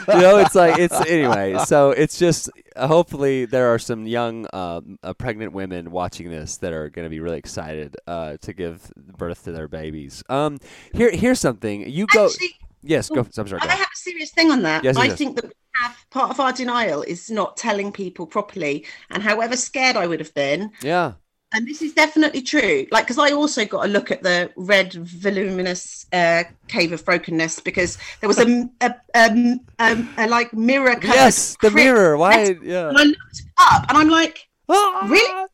[0.07, 1.57] you know, it's like, it's anyway.
[1.65, 6.57] So it's just, uh, hopefully, there are some young, um, uh, pregnant women watching this
[6.57, 10.23] that are going to be really excited uh, to give birth to their babies.
[10.29, 10.59] Um,
[10.93, 11.89] here, here's something.
[11.89, 12.25] You go.
[12.25, 13.21] Actually, yes, go.
[13.21, 13.49] I'm sorry.
[13.49, 13.57] Go.
[13.61, 14.83] I have a serious thing on that.
[14.83, 15.17] Yes, yes, I yes.
[15.17, 18.85] think that we have part of our denial is not telling people properly.
[19.09, 21.13] And however scared I would have been, Yeah.
[21.53, 24.93] And this is definitely true, like because I also got a look at the red
[24.93, 30.95] voluminous uh, cave of brokenness because there was a a, um, um, a like mirror.
[30.95, 32.17] covered Yes, the mirror.
[32.17, 32.55] Why?
[32.61, 32.89] Yeah.
[32.89, 35.07] And I looked up and I'm like, Ah!
[35.09, 35.47] Really?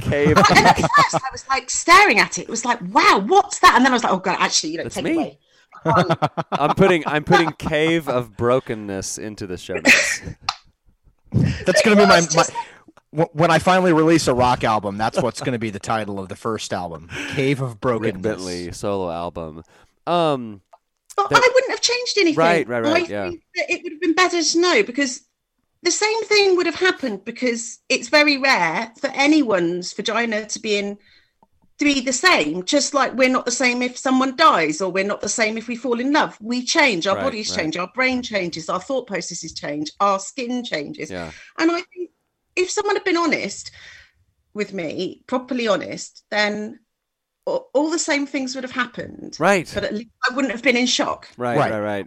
[0.00, 0.36] Cave.
[0.36, 2.42] and at first I was like staring at it.
[2.42, 3.74] It was like, wow, what's that?
[3.74, 5.10] And then I was like, oh god, actually, you know, That's take me.
[5.10, 5.38] it away.
[6.52, 10.20] I'm putting I'm putting cave of brokenness into the show notes.
[11.66, 12.75] That's going to be my, my just- wh-
[13.32, 14.98] when I finally release a rock album.
[14.98, 18.14] That's what's going to be the title of the first album, Cave of Brokenness.
[18.14, 19.62] Rick Bentley solo album.
[20.06, 20.60] Um,
[21.16, 22.38] But That- I wouldn't have changed anything.
[22.38, 23.28] Right, right, right, I yeah.
[23.30, 25.22] think that it would have been better to know because
[25.82, 30.76] the same thing would have happened because it's very rare for anyone's vagina to be
[30.76, 30.98] in
[31.78, 32.64] to be the same.
[32.64, 35.68] Just like we're not the same if someone dies, or we're not the same if
[35.68, 36.36] we fall in love.
[36.40, 37.60] We change, our Right, bodies right.
[37.60, 41.10] change, our brain changes, our thought processes change, our skin changes.
[41.10, 41.30] yeah.
[41.58, 42.10] And I think
[42.56, 43.70] if someone had been honest
[44.54, 46.80] with me, properly honest, then
[47.44, 49.36] all, all the same things would have happened.
[49.38, 49.70] Right.
[49.72, 51.28] But at least I wouldn't have been in shock.
[51.36, 51.70] Right, Right.
[51.70, 52.06] right, right.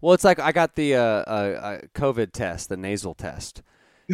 [0.00, 3.62] Well, it's like I got the uh, uh, uh, COVID test, the nasal test,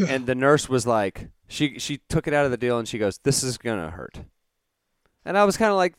[0.08, 2.98] and the nurse was like, she she took it out of the deal and she
[2.98, 4.20] goes, "This is gonna hurt,"
[5.24, 5.94] and I was kind of like,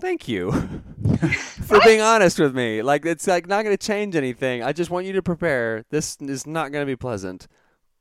[0.00, 0.52] "Thank you
[1.62, 2.82] for being honest with me.
[2.82, 4.62] Like it's like not gonna change anything.
[4.62, 5.84] I just want you to prepare.
[5.90, 7.46] This is not gonna be pleasant."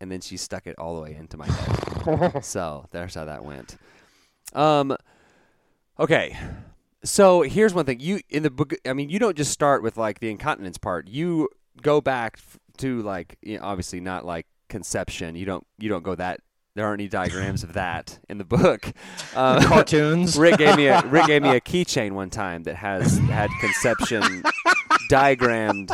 [0.01, 2.41] And then she stuck it all the way into my head.
[2.43, 3.75] so there's how that went.
[4.53, 4.95] Um,
[5.99, 6.37] okay.
[7.03, 7.99] So here's one thing.
[7.99, 8.73] You in the book.
[8.85, 11.07] I mean, you don't just start with like the incontinence part.
[11.07, 11.49] You
[11.81, 12.39] go back
[12.77, 15.35] to like you know, obviously not like conception.
[15.35, 16.41] You don't you don't go that.
[16.75, 18.91] There aren't any diagrams of that in the book.
[19.35, 20.37] Uh, Cartoons.
[20.37, 24.43] Rick gave me a Rick gave me a keychain one time that has had conception
[25.09, 25.91] diagrammed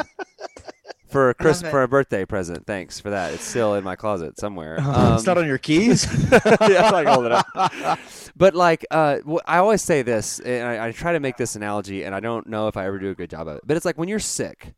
[1.08, 2.65] for a Chris for a birthday present.
[2.65, 3.34] Thanks for that.
[3.34, 4.76] It's still in my closet somewhere.
[4.80, 6.06] it's not Um, on your keys.
[6.32, 8.00] yeah, I hold it up.
[8.38, 12.04] But like, uh, I always say this, and I, I try to make this analogy,
[12.04, 13.63] and I don't know if I ever do a good job of it.
[13.65, 14.74] But it's like when you're sick,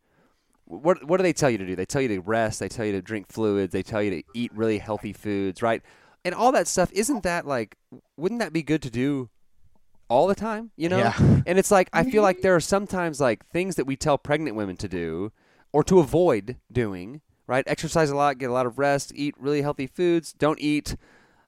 [0.65, 1.75] what what do they tell you to do?
[1.75, 2.59] They tell you to rest.
[2.59, 3.73] They tell you to drink fluids.
[3.73, 5.81] They tell you to eat really healthy foods, right?
[6.23, 7.75] And all that stuff isn't that like?
[8.15, 9.29] Wouldn't that be good to do
[10.07, 10.69] all the time?
[10.75, 10.97] You know?
[10.99, 11.15] Yeah.
[11.47, 14.55] And it's like I feel like there are sometimes like things that we tell pregnant
[14.55, 15.31] women to do
[15.77, 17.21] or to avoid doing.
[17.45, 17.63] Right?
[17.67, 20.33] Exercise a lot, get a lot of rest, eat really healthy foods.
[20.33, 20.95] Don't eat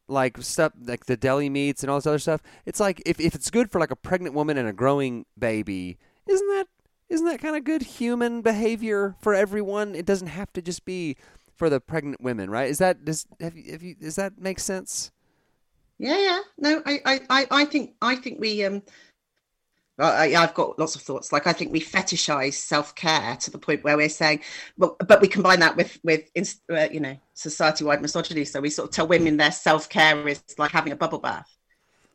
[0.08, 2.42] like stuff like the deli meats and all this other stuff.
[2.64, 5.98] It's like if, if it's good for like a pregnant woman and a growing baby,
[6.28, 6.68] isn't that
[7.10, 9.96] isn't that kind of good human behavior for everyone?
[9.96, 11.18] It doesn't have to just be
[11.56, 12.70] for the pregnant women, right?
[12.70, 15.12] Is that does have you, have you does that make sense?
[15.98, 16.40] Yeah, yeah.
[16.60, 18.84] No, I, I, I, I think I think we um
[20.06, 21.32] I, I've got lots of thoughts.
[21.32, 24.42] Like I think we fetishize self care to the point where we're saying,
[24.78, 26.24] but but we combine that with with
[26.72, 28.46] uh, you know society wide misogyny.
[28.46, 31.48] So we sort of tell women their self care is like having a bubble bath,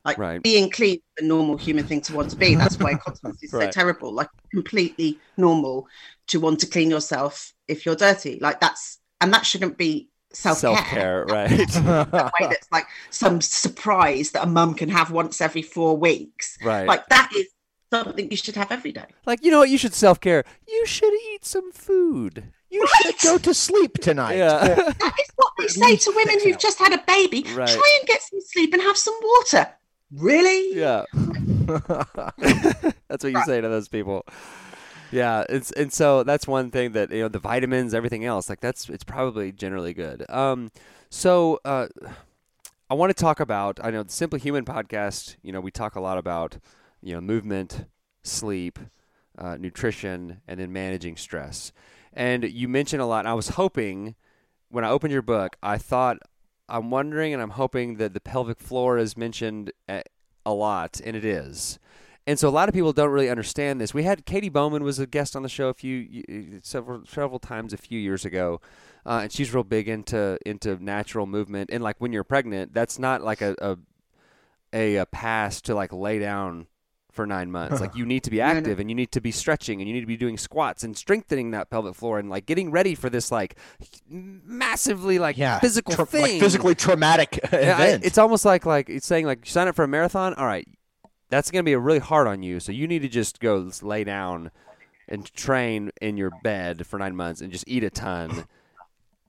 [0.05, 0.43] like Right.
[0.43, 2.55] being clean, is the normal human thing to want to be.
[2.55, 3.75] That's why continence is Right.
[3.75, 4.13] so terrible.
[4.13, 5.87] Like completely normal
[6.29, 8.39] to want to clean yourself if you're dirty.
[8.41, 11.25] Like that's and that shouldn't be self Self care.
[11.27, 11.51] right?
[12.17, 16.59] That way that's like some surprise that a mum can have once every four weeks.
[16.61, 16.87] right.
[16.87, 17.49] Like that is
[17.95, 19.07] something you should have every day.
[19.27, 19.71] Like you know what?
[19.71, 20.45] You should self care.
[20.67, 22.45] You should eat some food.
[22.71, 24.37] You should go to sleep tonight.
[24.37, 24.93] Yeah.
[24.99, 27.45] That is what they say to women who've just had a baby.
[27.55, 27.69] Right.
[27.69, 29.69] Try and get some sleep and have some water.
[30.13, 30.77] Really?
[30.77, 31.05] yeah.
[33.09, 34.27] that's what you say to those people.
[35.13, 38.61] Yeah, it's and so that's one thing that you know the vitamins, everything else, like
[38.61, 40.29] that's it's probably generally good.
[40.29, 40.73] Um,
[41.09, 41.87] so uh,
[42.91, 43.79] I want to talk about.
[43.83, 45.37] I know the Simply Human podcast.
[45.43, 46.59] You know, we talk a lot about
[47.05, 47.87] you know movement,
[48.23, 48.79] sleep,
[49.39, 51.73] uh, nutrition, and then managing stress.
[52.13, 53.27] And you mentioned a lot.
[53.27, 54.15] I was hoping
[54.69, 56.19] when I opened your book, I thought
[56.69, 60.03] I'm wondering and I'm hoping that the pelvic floor is mentioned a,
[60.47, 61.79] a lot, and it is.
[62.27, 63.93] And so a lot of people don't really understand this.
[63.93, 67.75] We had Katy Bowman was a guest on the show a few several several times
[67.75, 68.63] a few years ago,
[69.05, 71.69] uh, and she's real big into into natural movement.
[71.71, 73.77] And like when you're pregnant, that's not like a a,
[74.73, 76.67] a, a pass to like lay down
[77.15, 77.81] for nine months.
[77.81, 78.59] like you need to be No, no.
[78.59, 80.97] active and you need to be stretching and you need to be doing squats and
[80.97, 83.57] strengthening that pelvic floor and like getting ready for this like
[84.09, 86.23] massively like Yeah, physical tra- thing.
[86.23, 88.05] like physically traumatic Yeah, I- event.
[88.05, 90.35] it's almost like like it's saying like sign up for a marathon.
[90.35, 90.67] All right,
[91.31, 92.61] that's going to be really hard on you.
[92.61, 94.51] So you need to just go lay down
[95.09, 98.45] and train in your bed for nine months and just eat a ton.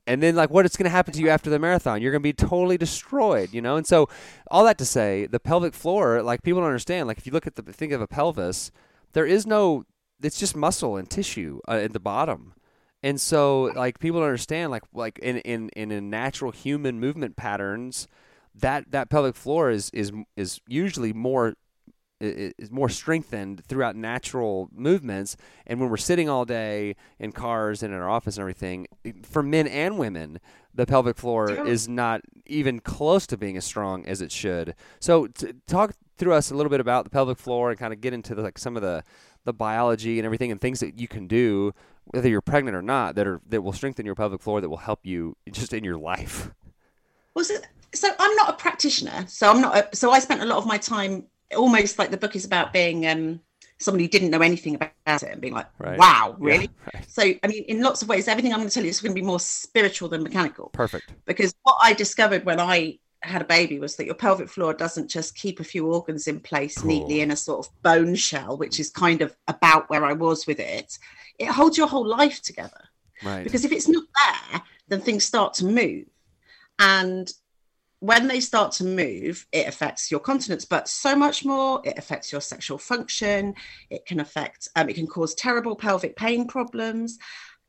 [0.06, 2.00] And then like what is going to happen to you after the marathon?
[2.00, 3.76] You're going to be totally destroyed, you know.
[3.76, 4.08] And so
[4.50, 7.08] all that to say, the pelvic floor, like people don't understand.
[7.08, 8.70] Like if you look at the think of a pelvis,
[9.12, 9.84] there is no.
[10.22, 12.54] It's just muscle and tissue uh, at the bottom.
[13.02, 17.36] And so, like people don't understand, like like in in in a natural human movement
[17.36, 18.08] patterns,
[18.54, 21.54] that that pelvic floor is is is usually more
[22.20, 25.36] is more strengthened throughout natural movements.
[25.66, 28.86] And when we're sitting all day in cars and in our office and everything,
[29.22, 30.40] for men and women,
[30.74, 31.64] the pelvic floor Yeah.
[31.64, 34.74] is not even close to being as strong as it should.
[35.00, 38.00] So, t- talk through us a little bit about the pelvic floor and kind of
[38.00, 39.02] get into the, like some of the
[39.44, 41.72] the biology and everything and things that you can do
[42.06, 44.76] whether you're pregnant or not that are that will strengthen your pelvic floor that will
[44.76, 46.50] help you just in your life
[47.34, 47.64] Was it?
[47.94, 49.24] So I'm not a practitioner.
[49.28, 49.76] So I'm not.
[49.76, 52.72] A, so I spent a lot of my time almost like the book is about
[52.72, 53.40] being um,
[53.78, 55.98] somebody who didn't know anything about it and being like, Right.
[55.98, 56.70] wow, Yeah, really?
[56.94, 57.04] right.
[57.08, 59.14] So I mean, in lots of ways, everything I'm going to tell you is going
[59.14, 60.68] to be more spiritual than mechanical.
[60.70, 64.72] perfect because what I discovered when I had a baby was that your pelvic floor
[64.74, 66.90] doesn't just keep a few organs in place Cool.
[66.90, 70.46] neatly in a sort of bone shell, which is kind of about where I was
[70.46, 70.98] with it.
[71.38, 72.82] It holds your whole life together
[73.22, 76.04] right because if it's not there, then things start to move.
[76.78, 77.32] And
[78.06, 81.80] when they start to move, it affects your continence, but so much more.
[81.84, 83.54] It affects your sexual function.
[83.90, 87.18] It can affect, um, it can cause terrible pelvic pain problems.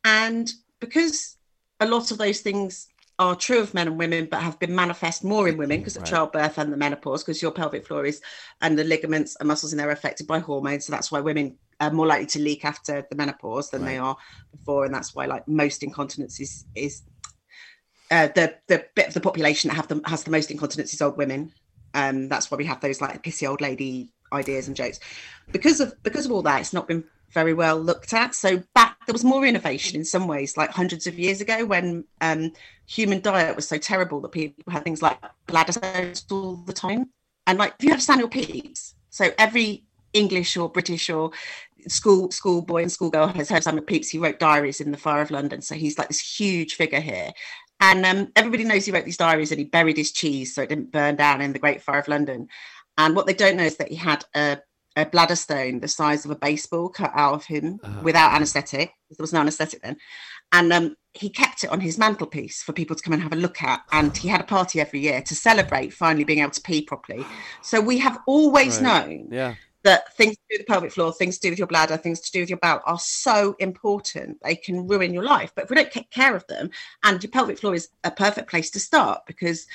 [0.04, 1.38] And because
[1.80, 2.88] a lot of those things
[3.20, 6.04] are true of men and women, but have been manifest more in women because of
[6.04, 6.12] Right.
[6.12, 8.22] childbirth and the menopause, because your pelvic floor is
[8.62, 10.86] and the ligaments and muscles in there are affected by hormones.
[10.86, 14.16] So that's why women are more likely to leak after the menopause than they are
[14.52, 14.86] before.
[14.86, 17.02] And that's why like most incontinence is is
[18.12, 21.02] uh, the the bit of the population that have the has the most incontinence is
[21.02, 21.52] old women.
[21.94, 25.00] Um, that's why we have those like pissy old lady ideas and jokes.
[25.52, 28.36] Because of because of all that, it's not been very well looked at.
[28.36, 32.06] So back there was more innovation in some ways, like hundreds of years ago, when
[32.22, 32.52] um,
[32.86, 37.10] human diet was so terrible that people had things like bladder stones all the time.
[37.46, 41.32] And like if you have Samuel Pepys, so every English or British or
[41.88, 44.10] school schoolboy and schoolgirl has heard Samuel Pepys.
[44.10, 47.32] He wrote diaries in the Fire of London, so he's like this huge figure here.
[47.80, 50.70] And um, everybody knows he wrote these diaries and he buried his cheese so it
[50.70, 52.48] didn't burn down in the Great Fire of London.
[52.98, 54.58] And what they don't know is that he had a,
[54.96, 58.02] a bladder stone the size of a baseball cut out of him Uh-huh.
[58.02, 58.92] without anaesthetic.
[59.12, 59.98] There was no anaesthetic then.
[60.52, 63.36] And um, he kept it on his mantelpiece for people to come and have a
[63.38, 63.82] look at.
[63.92, 67.30] And he had a party every year to celebrate finally being able to pee properly.
[67.62, 69.06] So we have always Right.
[69.08, 69.56] known yeah
[69.88, 72.20] that things to do with the pelvic floor, things to do with your bladder, things
[72.20, 74.38] to do with your bowel are so important.
[74.44, 75.54] They can ruin your life.
[75.56, 76.70] But if we don't take care of them,
[77.06, 79.66] and your pelvic floor is a perfect place to start because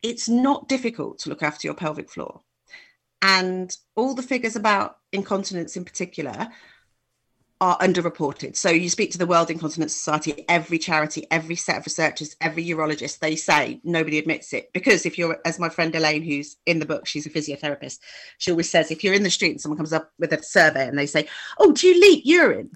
[0.00, 2.42] it's not difficult to look after your pelvic floor.
[3.20, 6.46] And all the figures about incontinence in particular
[7.60, 8.56] are underreported.
[8.56, 12.64] So you speak to the World Incontinence Society, every charity, every set of researchers, every
[12.64, 14.72] urologist, they say nobody admits it.
[14.72, 17.98] Because if you're, as my friend Elaine, who's in the book, she's a physiotherapist,
[18.38, 20.88] she always says, if you're in the street and someone comes up with a survey
[20.88, 22.70] and they say, Oh, do you leak urine?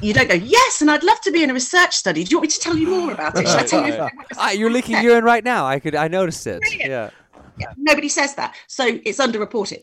[0.00, 2.22] You don't go, Yes, and I'd love to be in a research study.
[2.22, 3.48] Do you want me to tell you more about it?
[3.48, 4.08] Should I tell you?
[4.36, 5.66] Ah, you're leaking urine right now.
[5.66, 5.94] I could.
[5.94, 6.60] I noticed it.
[6.60, 6.90] Brilliant.
[6.90, 7.10] Yeah.
[7.58, 8.54] Yeah, nobody says that.
[8.68, 9.82] So it's underreported.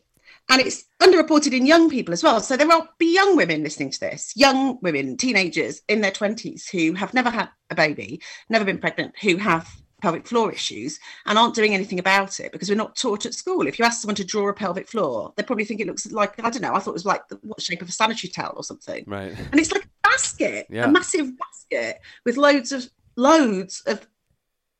[0.50, 2.40] And it's underreported in young people as well.
[2.40, 6.70] So there will be young women listening to this, young women, teenagers in their 20s
[6.70, 9.68] who have never had a baby, never been pregnant, who have
[10.02, 13.66] pelvic floor issues and aren't doing anything about it because we're not taught at school.
[13.66, 16.40] If you ask someone to draw a pelvic floor, they probably think it looks like,
[16.44, 18.54] I don't know, I thought it was like the what shape of a sanitary towel
[18.56, 19.04] or something.
[19.08, 19.34] Right.
[19.52, 20.86] And it's like a basket, Yeah.
[20.86, 24.06] a massive basket with loads of loads of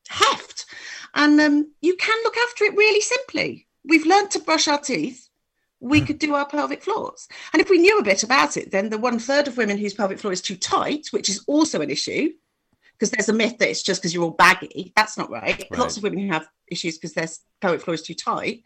[0.08, 0.66] heft.
[1.14, 3.66] And um, you can look after it really simply.
[3.84, 5.25] We've learned to brush our teeth.
[5.80, 6.06] We hmm.
[6.06, 7.28] could do our pelvic floors.
[7.52, 9.94] And if we knew a bit about it, then the one third of women whose
[9.94, 12.30] pelvic floor is too tight, which is also an issue,
[12.92, 14.92] because there's a myth that it's just because you're all baggy.
[14.96, 15.66] That's not right.
[15.70, 15.78] Right.
[15.78, 17.28] Lots of women who have issues because their
[17.60, 18.62] pelvic floor is too tight.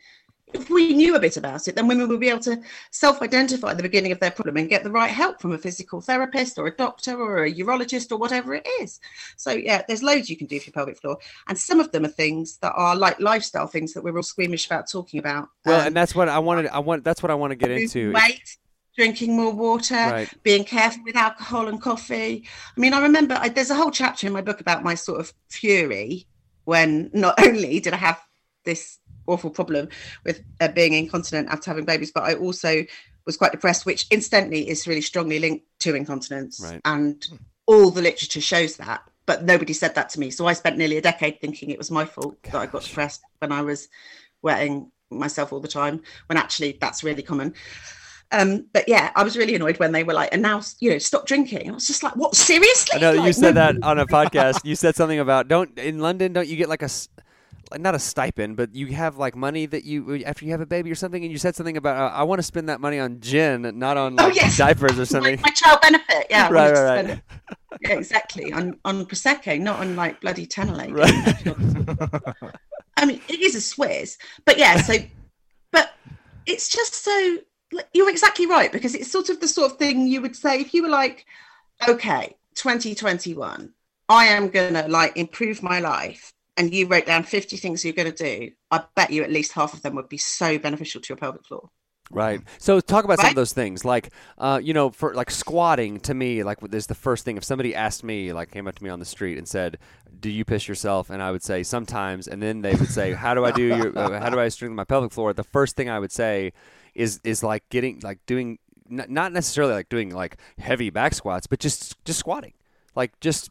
[0.53, 3.75] If we knew a bit about it, then women would be able to self identify
[3.75, 6.67] the beginning of their problem and get the right help from a physical therapist or
[6.67, 9.01] a doctor or a urologist or whatever it is.
[9.37, 11.19] So, yeah, there's loads you can do for your pelvic floor.
[11.49, 14.67] And some of them are things that are like lifestyle things that we're all squeamish
[14.67, 15.49] about talking about.
[15.65, 16.67] Well, Um, and that's what I wanted.
[16.69, 17.05] I want.
[17.05, 18.13] That's what I want to get into.
[18.13, 18.59] weight,
[18.97, 20.43] drinking more water, Right.
[20.43, 22.47] being careful with alcohol and coffee.
[22.77, 25.21] I mean, I remember I, there's a whole chapter in my book about my sort
[25.21, 26.27] of fury
[26.65, 28.21] when not only did I have
[28.65, 29.89] this awful problem
[30.25, 32.85] with uh, being incontinent after having babies, but I also
[33.27, 36.61] was quite depressed, which incidentally is really strongly linked to incontinence.
[36.61, 36.81] Right.
[36.85, 37.27] And
[37.67, 39.03] all the literature shows that.
[39.27, 40.31] But nobody said that to me.
[40.31, 42.89] So I spent nearly a decade thinking it was my fault that I got Gosh.
[42.89, 43.89] depressed when I was
[44.43, 47.55] wetting myself all the time, when actually that's really common.
[48.33, 50.99] Um, but yeah, I was really annoyed when they were like, and now you know,
[50.99, 51.69] stop drinking.
[51.69, 52.35] I was just like, what?
[52.35, 52.97] Seriously?
[52.97, 54.65] I know you said no- that on a podcast.
[54.65, 56.33] You said something about don't in London.
[56.33, 57.25] Don't you get like a like,
[57.79, 60.91] not a stipend, but you have like money that you after you have a baby
[60.91, 63.21] or something, and you said something about uh, I want to spend that money on
[63.21, 64.57] gin, not on Oh, yes.
[64.59, 65.41] diapers or something.
[65.41, 66.49] my child benefit, yeah.
[66.51, 67.23] Right, right, right.
[67.83, 68.53] Yeah, exactly.
[68.53, 70.93] On on prosecco, not on like bloody Tena Lady.
[70.93, 72.35] Right.
[72.97, 74.81] I mean, it is a Swiss, but yeah.
[74.83, 74.95] So,
[75.73, 75.93] but
[76.47, 77.39] it's just so
[77.73, 80.61] like, you're exactly right because it's sort of the sort of thing you would say
[80.61, 81.25] if you were like,
[81.89, 83.73] okay, 2021,
[84.09, 88.13] I am gonna like improve my life, and you wrote down 50 things you're gonna
[88.13, 88.51] do.
[88.71, 91.47] I bet you at least half of them would be so beneficial to your pelvic
[91.47, 91.71] floor.
[92.11, 92.43] Right.
[92.59, 96.01] So talk about some of those things, like, uh, you know, for like squatting.
[96.01, 97.37] To me, like, there's the first thing.
[97.37, 99.79] If somebody asked me, like, came up to me on the street and said,
[100.19, 103.33] "Do you piss yourself?" and I would say sometimes, and then they would say, "How
[103.33, 103.97] do I do your?
[103.97, 106.53] Uh, how do I strengthen my pelvic floor?" The first thing I would say
[106.95, 108.59] is is like getting like doing
[108.91, 112.55] n- not necessarily like doing like heavy back squats, but just just squatting,
[112.97, 113.51] like just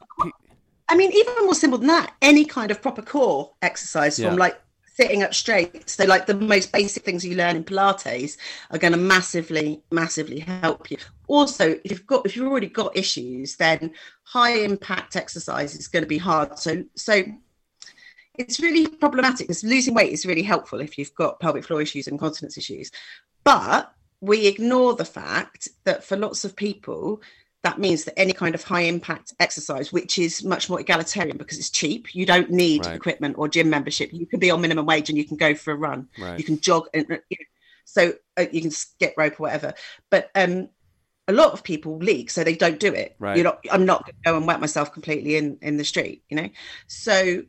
[0.90, 4.30] I mean, even more simple than that, any kind of proper core exercise Yeah.
[4.30, 4.60] from like
[4.96, 5.90] sitting up straight.
[5.90, 8.38] So, like the most basic things you learn in Pilates
[8.72, 10.98] are going to massively, massively help you.
[11.28, 13.92] Also, if you've got if you've already got issues, then
[14.24, 16.58] high impact exercise is going to be hard.
[16.60, 17.24] So, so
[18.36, 22.08] it's really problematic because losing weight is really helpful if you've got pelvic floor issues
[22.08, 22.92] and continence issues.
[23.44, 27.22] But we ignore the fact that for lots of people,
[27.64, 31.57] that means that any kind of high impact exercise, which is much more egalitarian because
[31.57, 32.95] it's cheap, you don't need Right.
[32.95, 34.14] equipment or gym membership.
[34.14, 36.07] You can be on minimum wage and you can go for a run.
[36.18, 36.38] Right.
[36.38, 37.45] You can jog, and, you know,
[37.84, 39.74] so uh, you can skip rope or whatever.
[40.10, 40.70] But um,
[41.28, 43.16] a lot of people leak, so they don't do it.
[43.20, 43.36] Right.
[43.36, 43.60] You're not.
[43.72, 46.24] I'm not going to go and wet myself completely in in the street.
[46.30, 46.49] You know,
[46.88, 47.43] so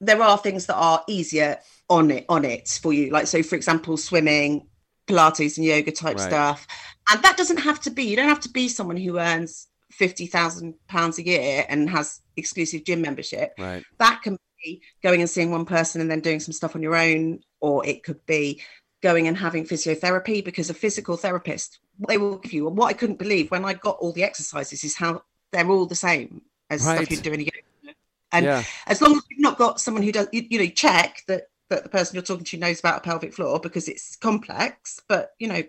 [0.00, 3.10] there are things that are easier on it on it for you.
[3.10, 4.66] Like so, for example, swimming,
[5.06, 6.26] Pilates, and yoga type Right.
[6.26, 6.66] stuff.
[7.10, 8.04] And that doesn't have to be.
[8.04, 12.20] You don't have to be someone who earns fifty thousand pounds a year and has
[12.36, 13.84] exclusive gym membership right.
[13.98, 16.94] that can be going and seeing one person and then doing some stuff on your
[16.94, 18.60] own or it could be
[19.02, 22.92] going and having physiotherapy because a physical therapist they will give you and what i
[22.92, 26.84] couldn't believe when i got all the exercises is how they're all the same as
[26.84, 26.96] Right.
[26.98, 27.96] stuff you're doing in yoga.
[28.32, 28.62] and yeah.
[28.86, 31.84] as long as you've not got someone who does you, you know check that that
[31.84, 35.48] the person you're talking to knows about a pelvic floor because it's complex but you
[35.48, 35.62] know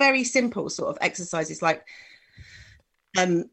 [0.00, 1.86] very simple sort of exercises like
[3.18, 3.44] um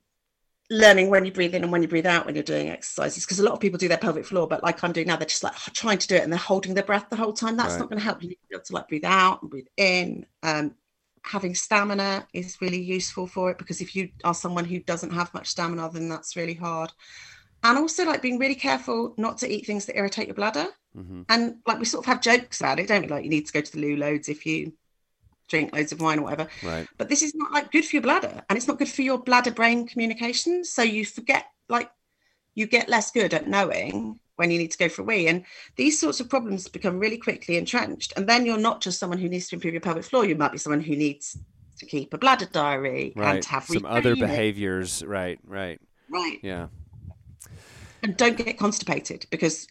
[0.70, 3.39] learning when you breathe in and when you breathe out when you're doing exercises because
[3.39, 5.43] a lot of people do their pelvic floor but like i'm doing now they're just
[5.43, 7.80] like trying to do it and they're holding their breath the whole time that's Right.
[7.80, 10.26] not going to help you to be able to like breathe out and breathe in
[10.43, 10.76] um
[11.24, 15.34] having stamina is really useful for it because if you are someone who doesn't have
[15.34, 16.91] much stamina then that's really hard
[17.64, 21.26] and also like being really careful not to eat things that irritate your bladder Mhm.
[21.30, 23.08] And like we sort of have jokes about it, don't we?
[23.08, 24.74] Like you need to go to the loo loads if you
[25.48, 26.50] drink loads of wine or whatever.
[26.64, 26.88] Right.
[26.98, 29.18] But this is not like good for your bladder, and it's not good for your
[29.18, 30.64] bladder brain communication.
[30.64, 31.89] So you forget, like,
[32.56, 35.28] you get less good at knowing when you need to go for a wee.
[35.28, 35.43] And
[35.76, 38.14] these sorts of problems become really quickly entrenched.
[38.16, 40.26] And then you're not just someone who needs to improve your pelvic floor.
[40.26, 41.38] You might be someone who needs
[41.80, 43.36] to keep a bladder diary Right.
[43.36, 45.04] and have Some other behaviors.
[45.04, 45.39] Right.
[45.43, 45.82] Right.
[46.10, 46.39] Right.
[46.41, 46.68] Yeah.
[48.04, 49.68] And don't get constipated because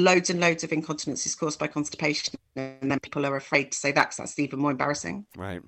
[0.00, 2.34] loads and loads of incontinence is caused by constipation.
[2.56, 5.26] And then people are afraid to say that because that's even more embarrassing.
[5.36, 5.60] Right.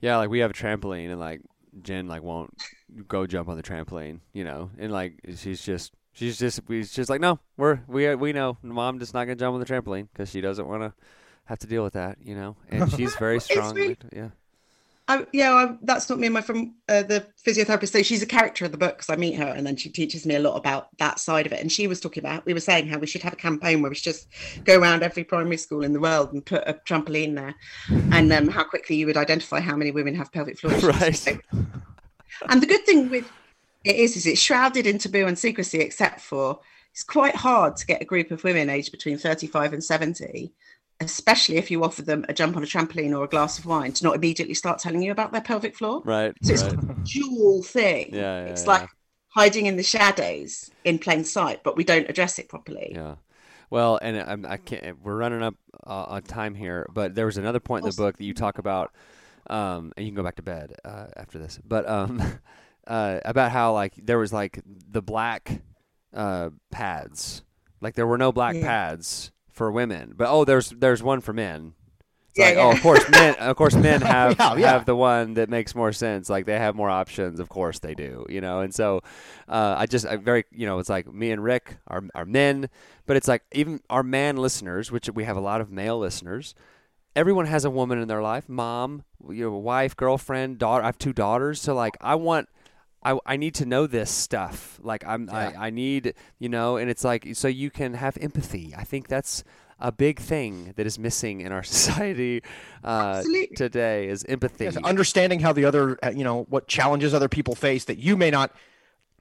[0.00, 1.40] Yeah, like we have a trampoline and like
[1.82, 2.54] Jen like won't
[3.06, 7.10] go jump on the trampoline, you know, and like she's just she's just we just
[7.10, 10.30] like no, we're we we know mom just not gonna jump on the trampoline because
[10.30, 10.92] she doesn't want to
[11.44, 13.74] have to deal with that, you know, and she's very strong.
[13.74, 14.28] really- yeah.
[15.10, 17.90] I, yeah, I, that's not me and my friend, uh, the physiotherapist.
[17.90, 20.24] So she's a character of the book because I meet her and then she teaches
[20.24, 21.60] me a lot about that side of it.
[21.60, 23.90] And she was talking about, we were saying how we should have a campaign where
[23.90, 24.28] we should just
[24.62, 27.56] go around every primary school in the world and put a trampoline there
[28.12, 30.84] and um, how quickly you would identify how many women have pelvic floor issues.
[30.84, 31.16] Right.
[31.16, 31.38] So-
[32.48, 33.28] and the good thing with
[33.82, 36.60] it is, is it's shrouded in taboo and secrecy, except for
[36.92, 40.52] it's quite hard to get a group of women aged between 35 and 70
[41.00, 43.92] especially if you offer them a jump on a trampoline or a glass of wine
[43.92, 46.02] to not immediately start telling you about their pelvic floor.
[46.04, 46.34] Right.
[46.42, 46.74] So it's right.
[46.74, 48.10] a dual thing.
[48.12, 48.70] Yeah, yeah, it's yeah.
[48.70, 48.88] like
[49.28, 52.92] hiding in the shadows in plain sight, but we don't address it properly.
[52.94, 53.16] Yeah.
[53.70, 55.00] Well, and I'm, I can't.
[55.02, 55.54] We're running up
[55.86, 58.58] uh, on time here, but there was another point in the book that you talk
[58.58, 58.92] about,
[59.48, 61.58] um, and you can go back to bed uh, after this.
[61.64, 62.20] But um,
[62.86, 65.62] uh, about how like there was like the black
[66.12, 67.42] uh, pads,
[67.80, 68.62] like there were no black Yeah.
[68.62, 69.30] pads
[69.60, 71.74] for women, but oh, there's there's one for men.
[72.30, 72.64] It's Yeah, like, yeah.
[72.64, 73.34] oh, of course, men.
[73.36, 74.72] Of course, men have Yeah, yeah.
[74.72, 76.30] have the one that makes more sense.
[76.30, 77.40] Like they have more options.
[77.40, 78.26] Of course, they do.
[78.28, 79.02] You know, and so
[79.48, 82.70] uh, I just I very you know it's like me and Rick are are men,
[83.06, 86.54] but it's like even our man listeners, which we have a lot of male listeners.
[87.16, 90.84] Everyone has a woman in their life, mom, you know, wife, girlfriend, daughter.
[90.84, 92.48] I have two daughters, so like I want.
[93.02, 94.78] I, I need to know this stuff.
[94.82, 95.52] Like I'm Yeah.
[95.56, 98.74] I, I need you know, and it's like so you can have empathy.
[98.76, 99.44] I think that's
[99.80, 102.42] a big thing that is missing in our society
[102.84, 103.22] uh,
[103.56, 104.64] today is empathy.
[104.64, 108.16] Yes, understanding how the other, uh, you know, what challenges other people face that you
[108.16, 108.52] may not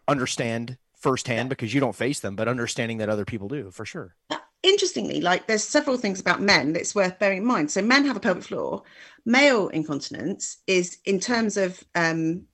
[0.07, 4.15] understand firsthand because you don't face them, but understanding that other people do for sure.
[4.61, 7.71] Interestingly, like there's several things about men that's worth bearing in mind.
[7.71, 8.83] So men have a pelvic floor.
[9.25, 12.45] Male incontinence is in terms of um,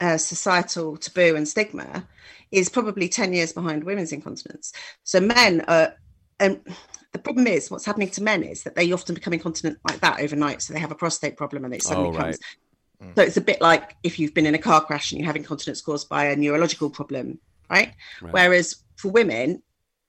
[0.00, 2.06] uh, societal taboo and stigma
[2.50, 4.72] is probably 10 years behind women's incontinence.
[5.04, 5.94] So men are,
[6.40, 6.60] and
[7.12, 10.20] the problem is what's happening to men is that they often become incontinent like that
[10.20, 10.62] overnight.
[10.62, 12.34] So they have a prostate problem and it suddenly Oh, right.
[12.34, 12.38] comes.
[13.16, 15.36] So it's a bit like if you've been in a car crash and you have
[15.36, 17.40] incontinence caused by a neurological problem,
[17.70, 17.92] right?
[18.22, 18.32] Right.
[18.32, 19.62] Whereas for women,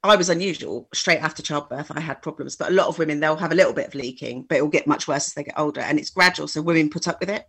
[0.03, 0.87] I was unusual.
[0.93, 3.73] Straight after childbirth, I had problems, but a lot of women they'll have a little
[3.73, 6.11] bit of leaking, but it will get much worse as they get older, and it's
[6.11, 6.47] gradual.
[6.47, 7.45] So women put up with it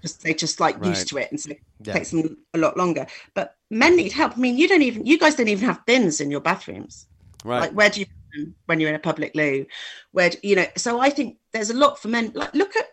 [0.00, 0.88] because they just like Right.
[0.88, 1.94] used to it, and so it Yeah.
[1.94, 3.06] takes them a lot longer.
[3.34, 4.32] But men need help.
[4.36, 7.06] I mean, you don't even you guys don't even have bins in your bathrooms.
[7.44, 7.60] right.
[7.60, 8.06] Like, where do you
[8.66, 9.66] when you're in a public loo?
[10.12, 10.66] Where do, you know?
[10.76, 12.32] So I think there's a lot for men.
[12.34, 12.86] Like, look at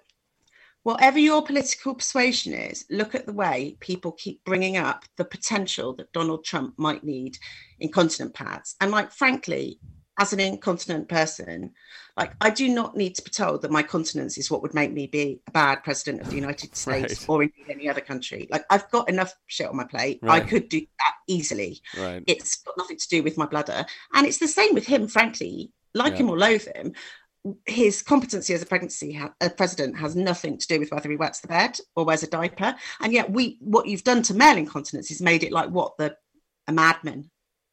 [0.84, 2.86] whatever your political persuasion is.
[2.90, 7.38] Look at the way people keep bringing up the potential that Donald Trump might need
[7.80, 8.76] incontinent pads.
[8.80, 9.80] And like, frankly,
[10.20, 11.72] as an incontinent person,
[12.18, 14.94] like I do not need to be told that my continence is what would make
[14.94, 17.30] me be a bad president of the United States Right.
[17.30, 18.48] or indeed any other country.
[18.50, 20.20] Like I've got enough shit on my plate.
[20.22, 20.42] Right.
[20.42, 22.24] I could do that easily right.
[22.28, 23.86] it's got nothing to do with my bladder.
[24.14, 25.72] And it's the same with him, frankly.
[25.94, 26.20] Like Yeah.
[26.20, 26.94] him or loathe him,
[27.66, 31.16] his competency as a pregnancy ha- a president has nothing to do with whether he
[31.16, 32.74] wets the bed or wears a diaper.
[33.02, 36.16] And yet, we what you've done to male incontinence is made it like what the
[36.68, 37.30] a madman,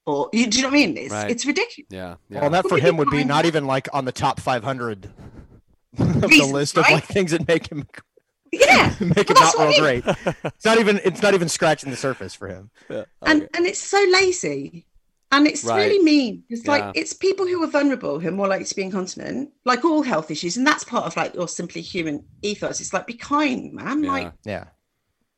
[0.07, 0.97] or you, do you know what I mean?
[0.97, 1.31] It's Right.
[1.31, 1.87] it's ridiculous.
[1.91, 2.17] Yeah.
[2.29, 2.37] Yeah.
[2.39, 5.07] Well, and that for him would be not even like on the top 500
[5.99, 6.95] of the list of right?
[6.95, 7.87] like things that make him
[8.53, 10.03] Yeah, make him Well, that's not what real I mean.
[10.03, 10.45] great.
[10.55, 12.71] It's not even it's not even scratching the surface for him.
[12.91, 13.05] Yeah.
[13.23, 14.87] and and it's so lazy
[15.31, 15.87] and it's Right.
[15.87, 16.71] really mean it's Yeah.
[16.73, 20.03] like it's people who are vulnerable who are more likely to be incontinent like all
[20.03, 23.73] health issues and that's part of like your simply human ethos it's like be kind
[23.73, 24.11] man Yeah.
[24.13, 24.65] like Yeah.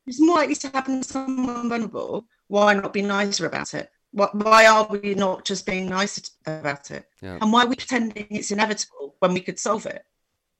[0.06, 4.28] it's more likely to happen to someone vulnerable why not be nicer about it why,
[4.32, 7.38] why are we not just being nice about it Yeah.
[7.40, 10.04] and why are we pretending it's inevitable when we could solve it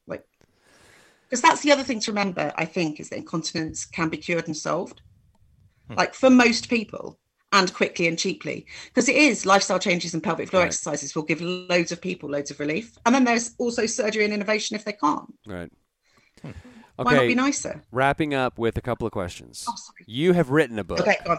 [0.07, 0.25] like
[1.29, 4.47] because that's the other thing to remember i think is that incontinence can be cured
[4.47, 5.03] and solved
[5.89, 5.95] hmm.
[5.95, 7.19] like for most people
[7.53, 10.67] and quickly and cheaply because it is lifestyle changes and pelvic floor Right.
[10.67, 14.35] exercises will give loads of people loads of relief and then there's also surgery and
[14.35, 15.71] innovation if they can't Right.
[16.43, 16.51] Hmm.
[16.97, 19.65] why not be nicer Wrapping up with a couple of questions.
[19.69, 20.05] Oh, sorry.
[20.07, 21.01] You have written a book.
[21.01, 21.39] okay go on.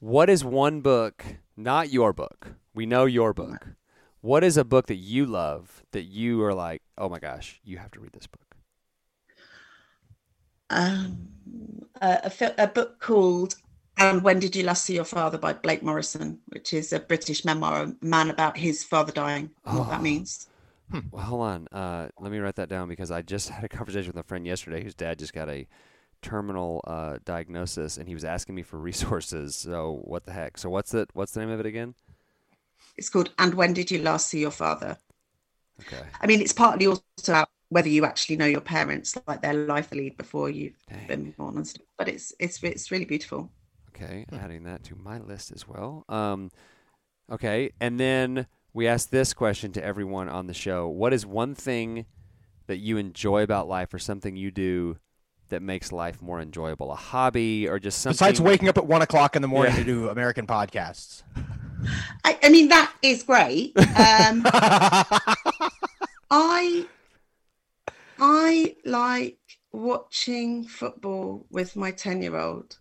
[0.00, 1.24] What is one book,
[1.56, 2.54] not your book?
[2.74, 3.68] We know your book.
[4.20, 7.78] what is a book that you love that you are like, oh my gosh, you
[7.78, 8.56] have to read this book?
[10.70, 11.28] Um,
[12.00, 13.56] a, a, a book called
[13.98, 17.44] "And When Did You Last See Your Father" by Blake Morrison, which is a British
[17.44, 19.90] memoir, a man about his father dying, and what Oh.
[19.90, 20.46] that means.
[21.10, 21.68] Well, hold on.
[21.72, 24.46] Uh, let me write that down because I just had a conversation with a friend
[24.46, 25.66] yesterday whose dad just got a
[26.22, 29.54] terminal uh, diagnosis, and he was asking me for resources.
[29.56, 30.58] So what the heck?
[30.58, 31.10] So what's it?
[31.14, 31.94] What's the name of it again?
[32.96, 34.98] It's called "And When Did You Last See Your Father."
[35.80, 36.02] Okay.
[36.20, 39.92] I mean, it's partly also about whether you actually know your parents, like their life
[39.92, 40.76] lead before you've
[41.08, 41.86] been born and stuff.
[41.96, 43.50] But it's it's it's really beautiful.
[43.88, 46.04] Okay, adding that to my list as well.
[46.08, 46.50] Um,
[47.30, 51.54] okay, and then we asked this question to everyone on the show: What is one
[51.54, 52.06] thing
[52.66, 54.98] that you enjoy about life, or something you do
[55.50, 56.90] that makes life more enjoyable?
[56.92, 58.14] A hobby, or just something?
[58.14, 59.78] Besides waking up at one o'clock in the morning Yeah.
[59.78, 61.22] to do American podcasts.
[62.24, 63.76] I, I mean, that is great.
[63.96, 64.42] Um,
[66.30, 66.88] I
[68.18, 69.38] I like
[69.72, 72.76] watching football with my ten year old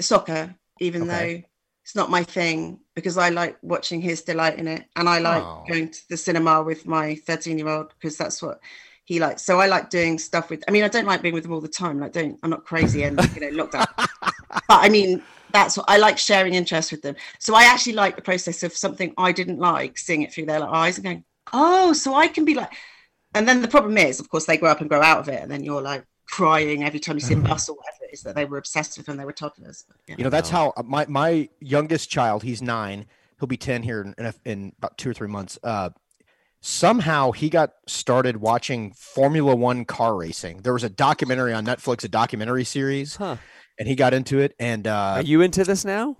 [0.00, 1.36] soccer, even Okay.
[1.36, 1.48] though
[1.84, 5.42] it's not my thing because I like watching his delight in it, and I like
[5.42, 5.64] Oh.
[5.68, 8.60] going to the cinema with my thirteen year old because that's what
[9.06, 9.42] he likes.
[9.42, 10.64] So I like doing stuff with.
[10.66, 12.00] I mean, I don't like being with them all the time.
[12.00, 13.86] Like, don't I'm not crazy and you know lockdown.
[13.96, 17.14] but I mean, that's what I like sharing interests with them.
[17.38, 20.62] So I actually like the process of something I didn't like, seeing it through their
[20.62, 22.72] eyes and going, oh, so I can be like.
[23.32, 25.40] And then the problem is, of course, they grow up and grow out of it,
[25.40, 28.22] and then you're like crying every time you see a bus or whatever it is
[28.22, 29.84] that they were obsessed with when they were toddlers.
[29.86, 30.16] But, yeah.
[30.18, 33.06] You know, that's how my my youngest child, he's nine.
[33.38, 35.60] He'll be ten here in in, in about two or three months.
[35.62, 35.90] Uh,
[36.66, 40.62] somehow he got started watching Formula One car racing.
[40.62, 43.36] There was a documentary on Netflix, a documentary series, Huh.
[43.78, 44.54] and he got into it.
[44.58, 46.16] And uh, Are you into this now?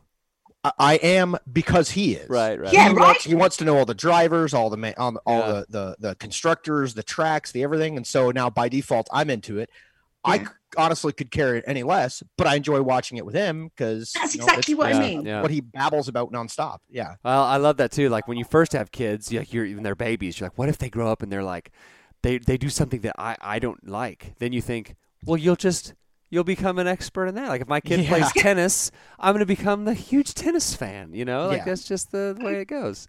[0.62, 2.28] I, I am because he is.
[2.30, 2.72] Right, right.
[2.72, 3.02] Yeah, he right?
[3.06, 5.46] Wants, he wants to know all the drivers, all the ma- all, all Yeah.
[5.52, 7.96] the, the the constructors, the tracks, the everything.
[7.96, 9.68] And so now by default, I'm into it.
[10.24, 10.44] I Yeah.
[10.44, 14.12] c- honestly could care it any less, but I enjoy watching it with him because
[14.12, 15.24] That's exactly what Yeah, I mean.
[15.26, 15.42] yeah.
[15.42, 16.78] what he babbles about nonstop.
[16.90, 17.14] Yeah.
[17.24, 18.08] Well, I love that too.
[18.08, 20.38] Like when you first have kids, you- like you're even they're babies.
[20.40, 21.70] You're like, what if they grow up and they're like,
[22.22, 24.34] they they do something that I I don't like?
[24.38, 25.94] Then you think, well, you'll just
[26.28, 27.48] you'll become an expert in that.
[27.48, 31.14] Like if my kid plays tennis, I'm going to become the huge tennis fan.
[31.14, 31.64] You know, like Yeah.
[31.66, 33.06] that's just the, the way it goes.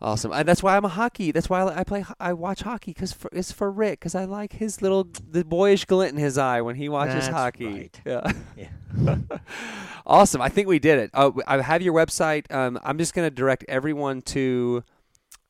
[0.00, 1.32] Awesome, and that's why I'm a hockey.
[1.32, 2.04] That's why I play.
[2.20, 4.00] I watch hockey because it's for Rick.
[4.00, 7.28] Because I like his little the boyish glint in his eye when he watches That's
[7.28, 7.66] hockey.
[7.66, 8.00] right.
[8.04, 8.32] Yeah.
[8.56, 9.16] Yeah.
[10.06, 10.42] awesome.
[10.42, 11.10] I think we did it.
[11.14, 12.52] Oh, I have your website.
[12.52, 14.84] Um, I'm just going to direct everyone to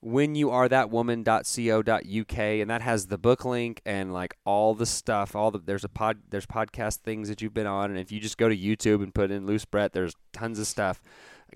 [0.00, 4.86] when you are that woman.co.uk and that has the book link and like all the
[4.86, 8.12] stuff all the there's a pod there's podcast things that you've been on and if
[8.12, 11.02] you just go to youtube and put in Luce Brett there's tons of stuff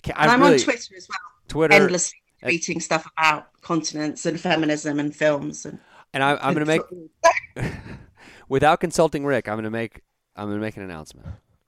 [0.07, 1.19] I And I'm really- on Twitter as well,
[1.49, 5.67] twitter endlessly and- tweeting stuff about continence and feminism and films.
[5.67, 5.79] And
[6.13, 6.81] and I, i'm going to
[7.57, 7.73] make
[8.49, 10.01] without consulting rick i'm going to make
[10.37, 11.27] i'm going to make an announcement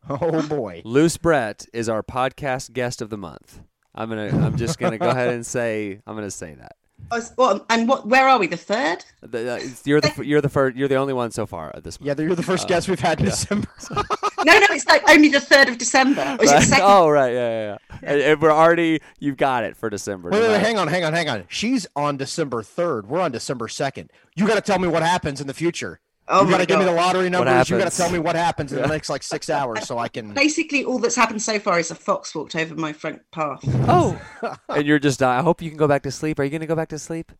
[0.09, 0.83] Oh boy.
[0.85, 3.61] Luce Brett is our podcast guest of the month.
[3.95, 4.29] I'm gonna.
[4.45, 6.01] I'm just gonna go ahead and say.
[6.07, 6.77] I'm gonna say that.
[7.37, 8.07] Well, and what?
[8.07, 8.47] Where are we?
[8.47, 9.05] The third?
[9.20, 10.77] The- uh, you're the you're the first.
[10.77, 11.99] You're the only one so far at this.
[12.01, 13.68] Yeah, you're the first guest we've had in December.
[14.45, 16.36] No, no, it's like only the third of December.
[16.38, 16.62] Or is it Right?
[16.64, 16.84] second?
[16.86, 17.76] Oh right, yeah, yeah.
[17.90, 17.99] yeah.
[18.03, 19.01] And, and we're already.
[19.18, 20.30] You've got it for December.
[20.30, 21.45] Wait, wait, wait, hang on, hang on, hang on.
[21.49, 23.05] She's on December 3rd.
[23.07, 24.09] We're on December 2nd.
[24.34, 26.01] You got to tell me what happens in the future.
[26.28, 27.68] Oh you got to give me the lottery numbers.
[27.68, 30.09] You got to tell me what happens in the next like six hours so I
[30.09, 30.32] can.
[30.34, 33.61] Basically, all that's happened so far is a fox walked over my front path.
[33.88, 34.20] Oh,
[34.68, 35.20] and you're just.
[35.22, 36.38] I hope you can go back to sleep.
[36.38, 37.32] Are you gonna go back to sleep?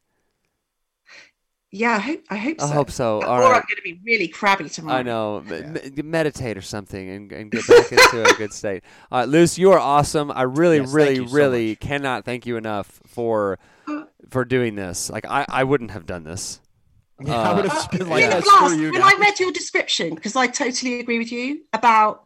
[1.75, 2.21] Yeah, I hope.
[2.29, 2.73] I hope I so.
[2.75, 3.19] hope so.
[3.23, 3.63] Or All I'm right.
[3.67, 4.99] going to be really crabby tomorrow.
[4.99, 5.39] I know.
[5.49, 8.83] M- m- meditate or something and, and get back into a good state.
[9.11, 10.31] All right, Luce, you are awesome.
[10.31, 13.59] I really, Yes, thank really, so really cannot thank you enough for
[14.29, 15.09] for doing this.
[15.09, 16.61] Like I, I wouldn't have done this.
[17.25, 18.47] Yeah, I would Uh, have been like, been a "Yeah, blast.
[18.73, 22.25] screw you when guys." I read your description, because I totally agree with you about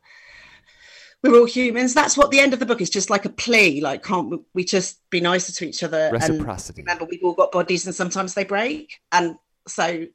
[1.31, 1.95] we're all humans.
[1.95, 3.81] That's what the end of the book is just like a plea.
[3.81, 5.99] Like, can't we- we just be nicer to each other?
[6.05, 6.83] And Reciprocity.
[6.83, 9.01] remember, we've all got bodies, and sometimes they break.
[9.13, 9.37] And
[9.69, 10.07] so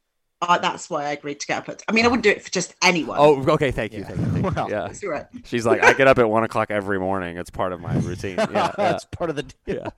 [0.43, 1.69] uh, that's why I agreed to get up.
[1.69, 3.17] At, I mean, I wouldn't do it for just anyone.
[3.19, 3.69] Oh, okay.
[3.69, 3.99] Thank you.
[3.99, 4.05] Yeah.
[4.07, 4.25] Thank you.
[4.25, 4.51] Thank you.
[4.55, 5.07] Well, yeah.
[5.07, 5.25] Right.
[5.43, 7.37] She's like, I get up at one o'clock every morning.
[7.37, 8.37] It's part of my routine.
[8.39, 8.47] Yeah.
[8.51, 8.71] yeah.
[8.75, 9.53] That's part of the deal.
[9.67, 9.89] yeah.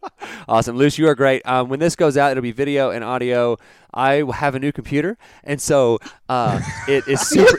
[0.49, 0.75] Awesome.
[0.75, 1.41] Luce, you are great.
[1.45, 3.57] Um, when this goes out, it'll be video and audio.
[3.93, 6.59] I have a new computer, and so uh,
[6.89, 7.57] it is super.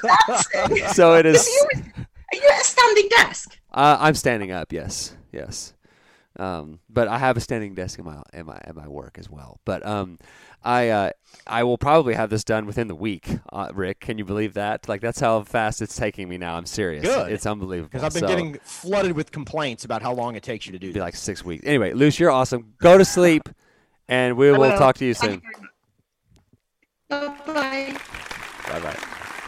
[0.93, 1.49] so it is.
[2.35, 3.59] Are you, are at a standing desk?
[3.73, 4.73] Uh, I'm standing up.
[4.73, 5.17] Yes.
[5.33, 5.75] Yes.
[6.37, 9.31] Um, but I have a standing desk in my in my in my work as
[9.31, 9.61] well.
[9.65, 10.19] But um,
[10.65, 11.11] I uh,
[11.47, 13.29] I will probably have this done within the week.
[13.53, 14.89] Uh, Rick, can you believe that?
[14.89, 16.57] Like that's how fast it's taking me now.
[16.57, 17.05] I'm serious.
[17.05, 17.31] Good.
[17.31, 17.89] It's unbelievable.
[17.93, 20.79] Because I've been So- getting flooded with complaints about how long it takes you to
[20.79, 21.01] do be this.
[21.01, 21.65] like six weeks.
[21.67, 22.75] Anyway, Luce, you're awesome.
[22.79, 23.49] Go to sleep.
[24.09, 24.77] And we will will.
[24.77, 25.41] talk to you soon.
[25.41, 25.41] you
[27.11, 27.47] very much.
[27.47, 27.99] Bye-bye.
[28.69, 28.97] Bye bye.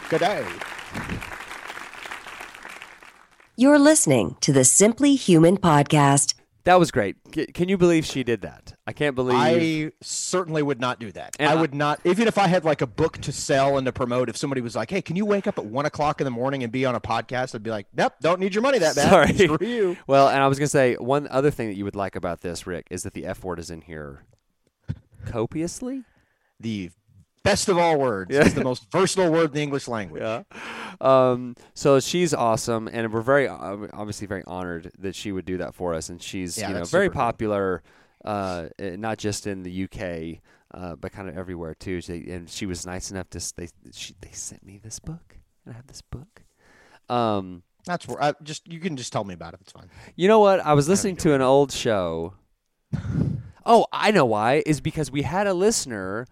[0.08, 1.26] Good day.
[3.58, 6.34] You're listening to the Simply Human podcast.
[6.64, 7.16] That was great.
[7.34, 8.74] C- can you believe she did that?
[8.86, 9.36] I can't believe.
[9.38, 11.36] I certainly would not do that.
[11.38, 13.86] And I I- would not, even if I had like a book to sell and
[13.86, 14.28] to promote.
[14.28, 16.64] If somebody was like, "Hey, can you wake up at one o'clock in the morning
[16.64, 19.08] and be on a podcast?" I'd be like, "Nope, don't need your money that bad.
[19.08, 19.32] Sorry.
[19.32, 22.16] Screw you." Well, and I was gonna say one other thing that you would like
[22.16, 24.24] about this, Rick, is that the F word is in here
[25.24, 26.02] copiously.
[26.60, 26.90] The
[27.46, 28.34] best of all words.
[28.34, 28.44] Yeah.
[28.44, 30.22] It's the most versatile word in the English language.
[30.22, 30.42] Yeah.
[31.00, 35.74] Um, so she's awesome, and we're very obviously very honored that she would do that
[35.74, 36.08] for us.
[36.08, 37.82] And she's Yeah, you know very popular,
[38.24, 40.40] uh, eh, not just in the UK,
[40.74, 42.00] uh, but kind of everywhere too.
[42.00, 45.72] She, and she was nice enough to they she, they sent me this book, and
[45.72, 46.42] I have this book.
[47.08, 49.60] Um, That's where I just you can just tell me about it.
[49.62, 49.88] It's fine.
[50.16, 50.60] you know what?
[50.60, 52.34] I was listening to an old show.
[53.68, 54.62] Oh, I know why.
[54.64, 56.28] Is because we had a listener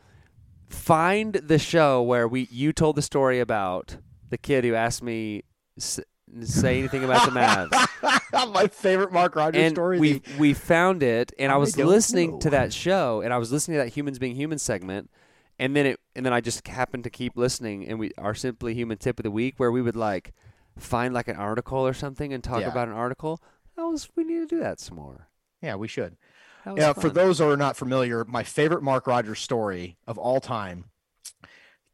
[0.74, 3.96] find the show where we you told the story about
[4.30, 5.44] the kid who asked me
[5.78, 6.00] s-
[6.42, 8.50] say anything about the Mavs.
[8.52, 9.98] My favorite Mark Rogers and story.
[10.00, 13.32] we the- we found it, and I I was don't listening to that show, and
[13.32, 15.10] I was listening to that humans being human segment,
[15.58, 18.74] and then it and then I just happened to keep listening, and we our simply
[18.74, 20.32] human tip of the week where we would like
[20.78, 22.68] find like an article or something and talk Yeah.
[22.68, 23.40] about an article.
[23.76, 25.28] That was we need to do that some more.
[25.62, 26.16] yeah, we should.
[26.64, 30.18] That was Yeah, for those who are not familiar, my favorite Mark Rogers story of
[30.18, 30.84] all time.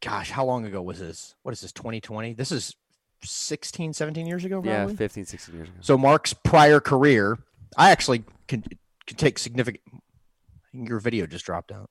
[0.01, 1.35] Gosh, how long ago was this?
[1.43, 1.71] What is this?
[1.71, 2.33] 2020?
[2.33, 2.75] This is
[3.23, 4.95] 16, 17 years ago, yeah, probably.
[4.95, 5.77] 15, 16 years ago.
[5.81, 7.37] So Mark's prior career,
[7.77, 8.63] I actually can
[9.05, 9.83] can take significant.
[10.73, 11.89] Your video just dropped out.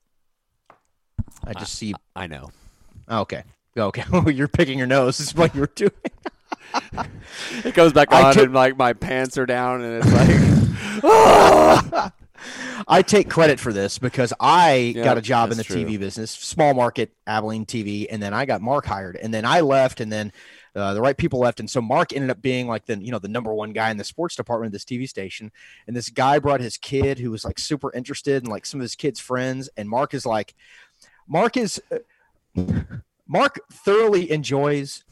[1.45, 1.93] I just see.
[2.15, 2.51] I know.
[3.07, 3.43] oh, okay.
[3.77, 4.03] Okay.
[4.33, 5.17] You're picking your nose.
[5.17, 5.91] This is what you're doing.
[7.65, 10.13] It goes back I on, took- and like my pants are down, and it's
[11.03, 12.13] like,
[12.87, 15.85] I take credit for this because I Yeah, got a job in the true.
[15.85, 19.61] TV business, small market Abilene TV, and then I got Mark hired, and then I
[19.61, 20.31] left, and then
[20.75, 23.19] uh, the right people left, and so Mark ended up being like the you know
[23.19, 25.51] the number one guy in the sports department of this TV station,
[25.87, 28.83] and this guy brought his kid who was like super interested, and like some of
[28.83, 30.53] his kids' friends, and Mark is like,
[31.27, 32.63] Mark is, uh,
[33.27, 35.03] Mark thoroughly enjoys.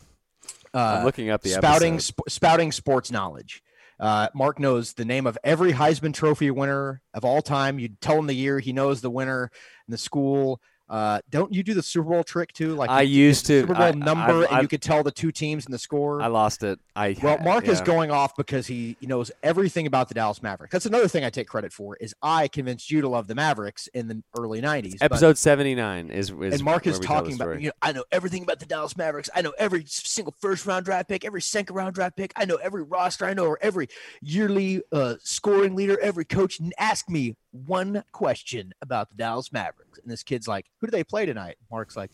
[0.74, 3.64] I'm Uh, looking up the spouting sp- spouting sports knowledge.
[4.00, 7.80] Uh, Mark knows the name of every Heisman Trophy winner of all time.
[7.80, 9.52] You tell him the year, he knows the winner
[9.88, 10.62] and the school.
[10.90, 12.74] Uh, don't you do the Super Bowl trick too?
[12.74, 13.62] Like I used to.
[13.62, 15.78] Super Bowl I- number, I've- and I've- you could tell the two teams and the
[15.80, 16.22] score.
[16.22, 16.80] I lost it.
[16.96, 20.72] I well, Mark is going off because he, he knows everything about the Dallas Mavericks.
[20.72, 23.88] That's another thing I take credit for is I convinced you to love the Mavericks
[23.88, 24.98] in the early '90s.
[25.00, 27.68] but- Episode seventy nine is, is and Mark is we tell the talking about, you
[27.68, 29.30] know, I know everything about the Dallas Mavericks.
[29.36, 32.34] I know every single first round draft pick, every second round draft pick.
[32.36, 33.26] I know every roster.
[33.26, 33.88] I know every
[34.22, 36.60] yearly uh, scoring leader, every coach.
[36.60, 40.00] And ask me one question about the Dallas Mavericks.
[40.00, 41.58] And this kid's like, who do they play tonight?
[41.72, 42.12] Mark's like,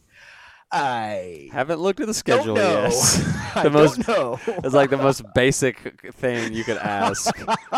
[0.71, 2.91] I Haven't looked at the schedule yet.
[3.55, 4.39] I The most- don't know.
[4.63, 7.33] It's like the most basic thing you could ask.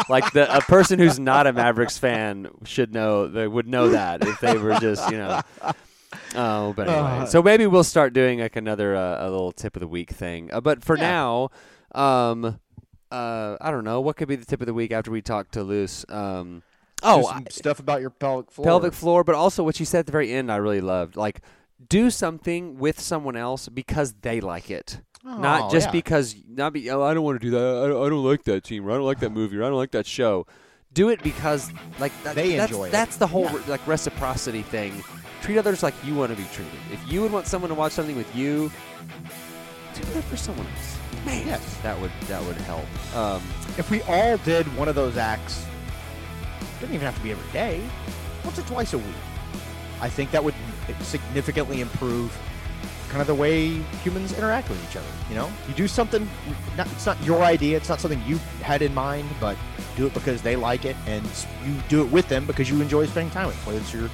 [0.09, 3.27] like the a person who's not a Mavericks fan should know.
[3.27, 5.41] They would know that if they were just you know.
[6.35, 9.75] Oh, but anyway, Uh, so maybe we'll start doing like another uh, a little tip
[9.75, 10.49] of the week thing.
[10.51, 11.09] Uh, but for Yeah.
[11.11, 11.49] now,
[11.93, 12.59] um,
[13.11, 15.51] uh, I don't know what could be the tip of the week after we talk
[15.51, 16.05] to Luce.
[16.09, 16.63] Um,
[17.03, 18.65] oh, some stuff about your pelvic floor.
[18.65, 21.15] pelvic floor, but also what you said at the very end, I really loved.
[21.15, 21.41] Like,
[21.89, 25.91] do something with someone else because they like it, not Oh, just yeah.
[25.91, 26.89] because not be.
[26.89, 27.83] Oh, I don't want to do that.
[27.83, 28.87] I don't, I don't like that team.
[28.87, 29.57] Or I don't like that movie.
[29.57, 30.47] Or I don't like that show.
[30.93, 31.69] Do it because
[31.99, 32.91] like that, They that's, enjoy it.
[32.91, 33.59] That's the whole Yeah.
[33.67, 35.03] like reciprocity thing.
[35.41, 36.73] Treat others like you want to be treated.
[36.91, 38.71] If you would want someone to watch something with you,
[39.93, 40.97] do that for someone else.
[41.25, 41.77] Man, Yes.
[41.83, 42.85] that would that would help.
[43.15, 43.41] Um,
[43.77, 45.63] if we all did one of those acts,
[46.80, 47.82] doesn't even have to be every day,
[48.43, 49.15] once or twice a week,
[50.01, 50.55] I think that would
[51.01, 52.38] significantly improve
[53.09, 53.69] kind of the way
[54.03, 55.07] humans interact with each other.
[55.30, 56.28] You know, you do something,
[56.75, 59.57] not, it's not your idea, it's not something you had in mind, but
[59.95, 61.25] do it because they like it, and
[61.65, 64.09] you do it with them because you enjoy spending time with them, whether it's your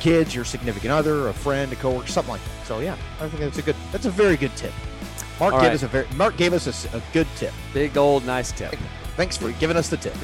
[0.00, 2.66] kids, your significant other, a friend, a coworker, something like that.
[2.66, 4.72] So yeah, I think that's a good, that's a very good tip.
[5.38, 5.74] Mark All gave right.
[5.74, 7.52] us a very, Mark gave us a a good tip.
[7.74, 8.74] big old nice tip.
[9.16, 10.14] Thanks for giving us the tip.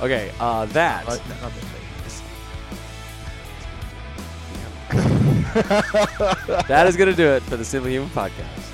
[0.00, 0.28] Big tip.
[0.28, 1.08] Okay, uh, that.
[1.08, 1.88] Uh, no, not that big.
[6.68, 8.72] that is going to do it for the Simply Human podcast.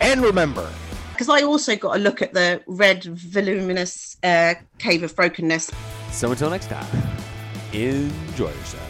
[0.00, 0.70] And remember,
[1.12, 5.70] Because I also got a look at the red voluminous uh, cave of brokenness
[6.10, 6.86] So until next time,
[7.72, 8.89] enjoy yourself.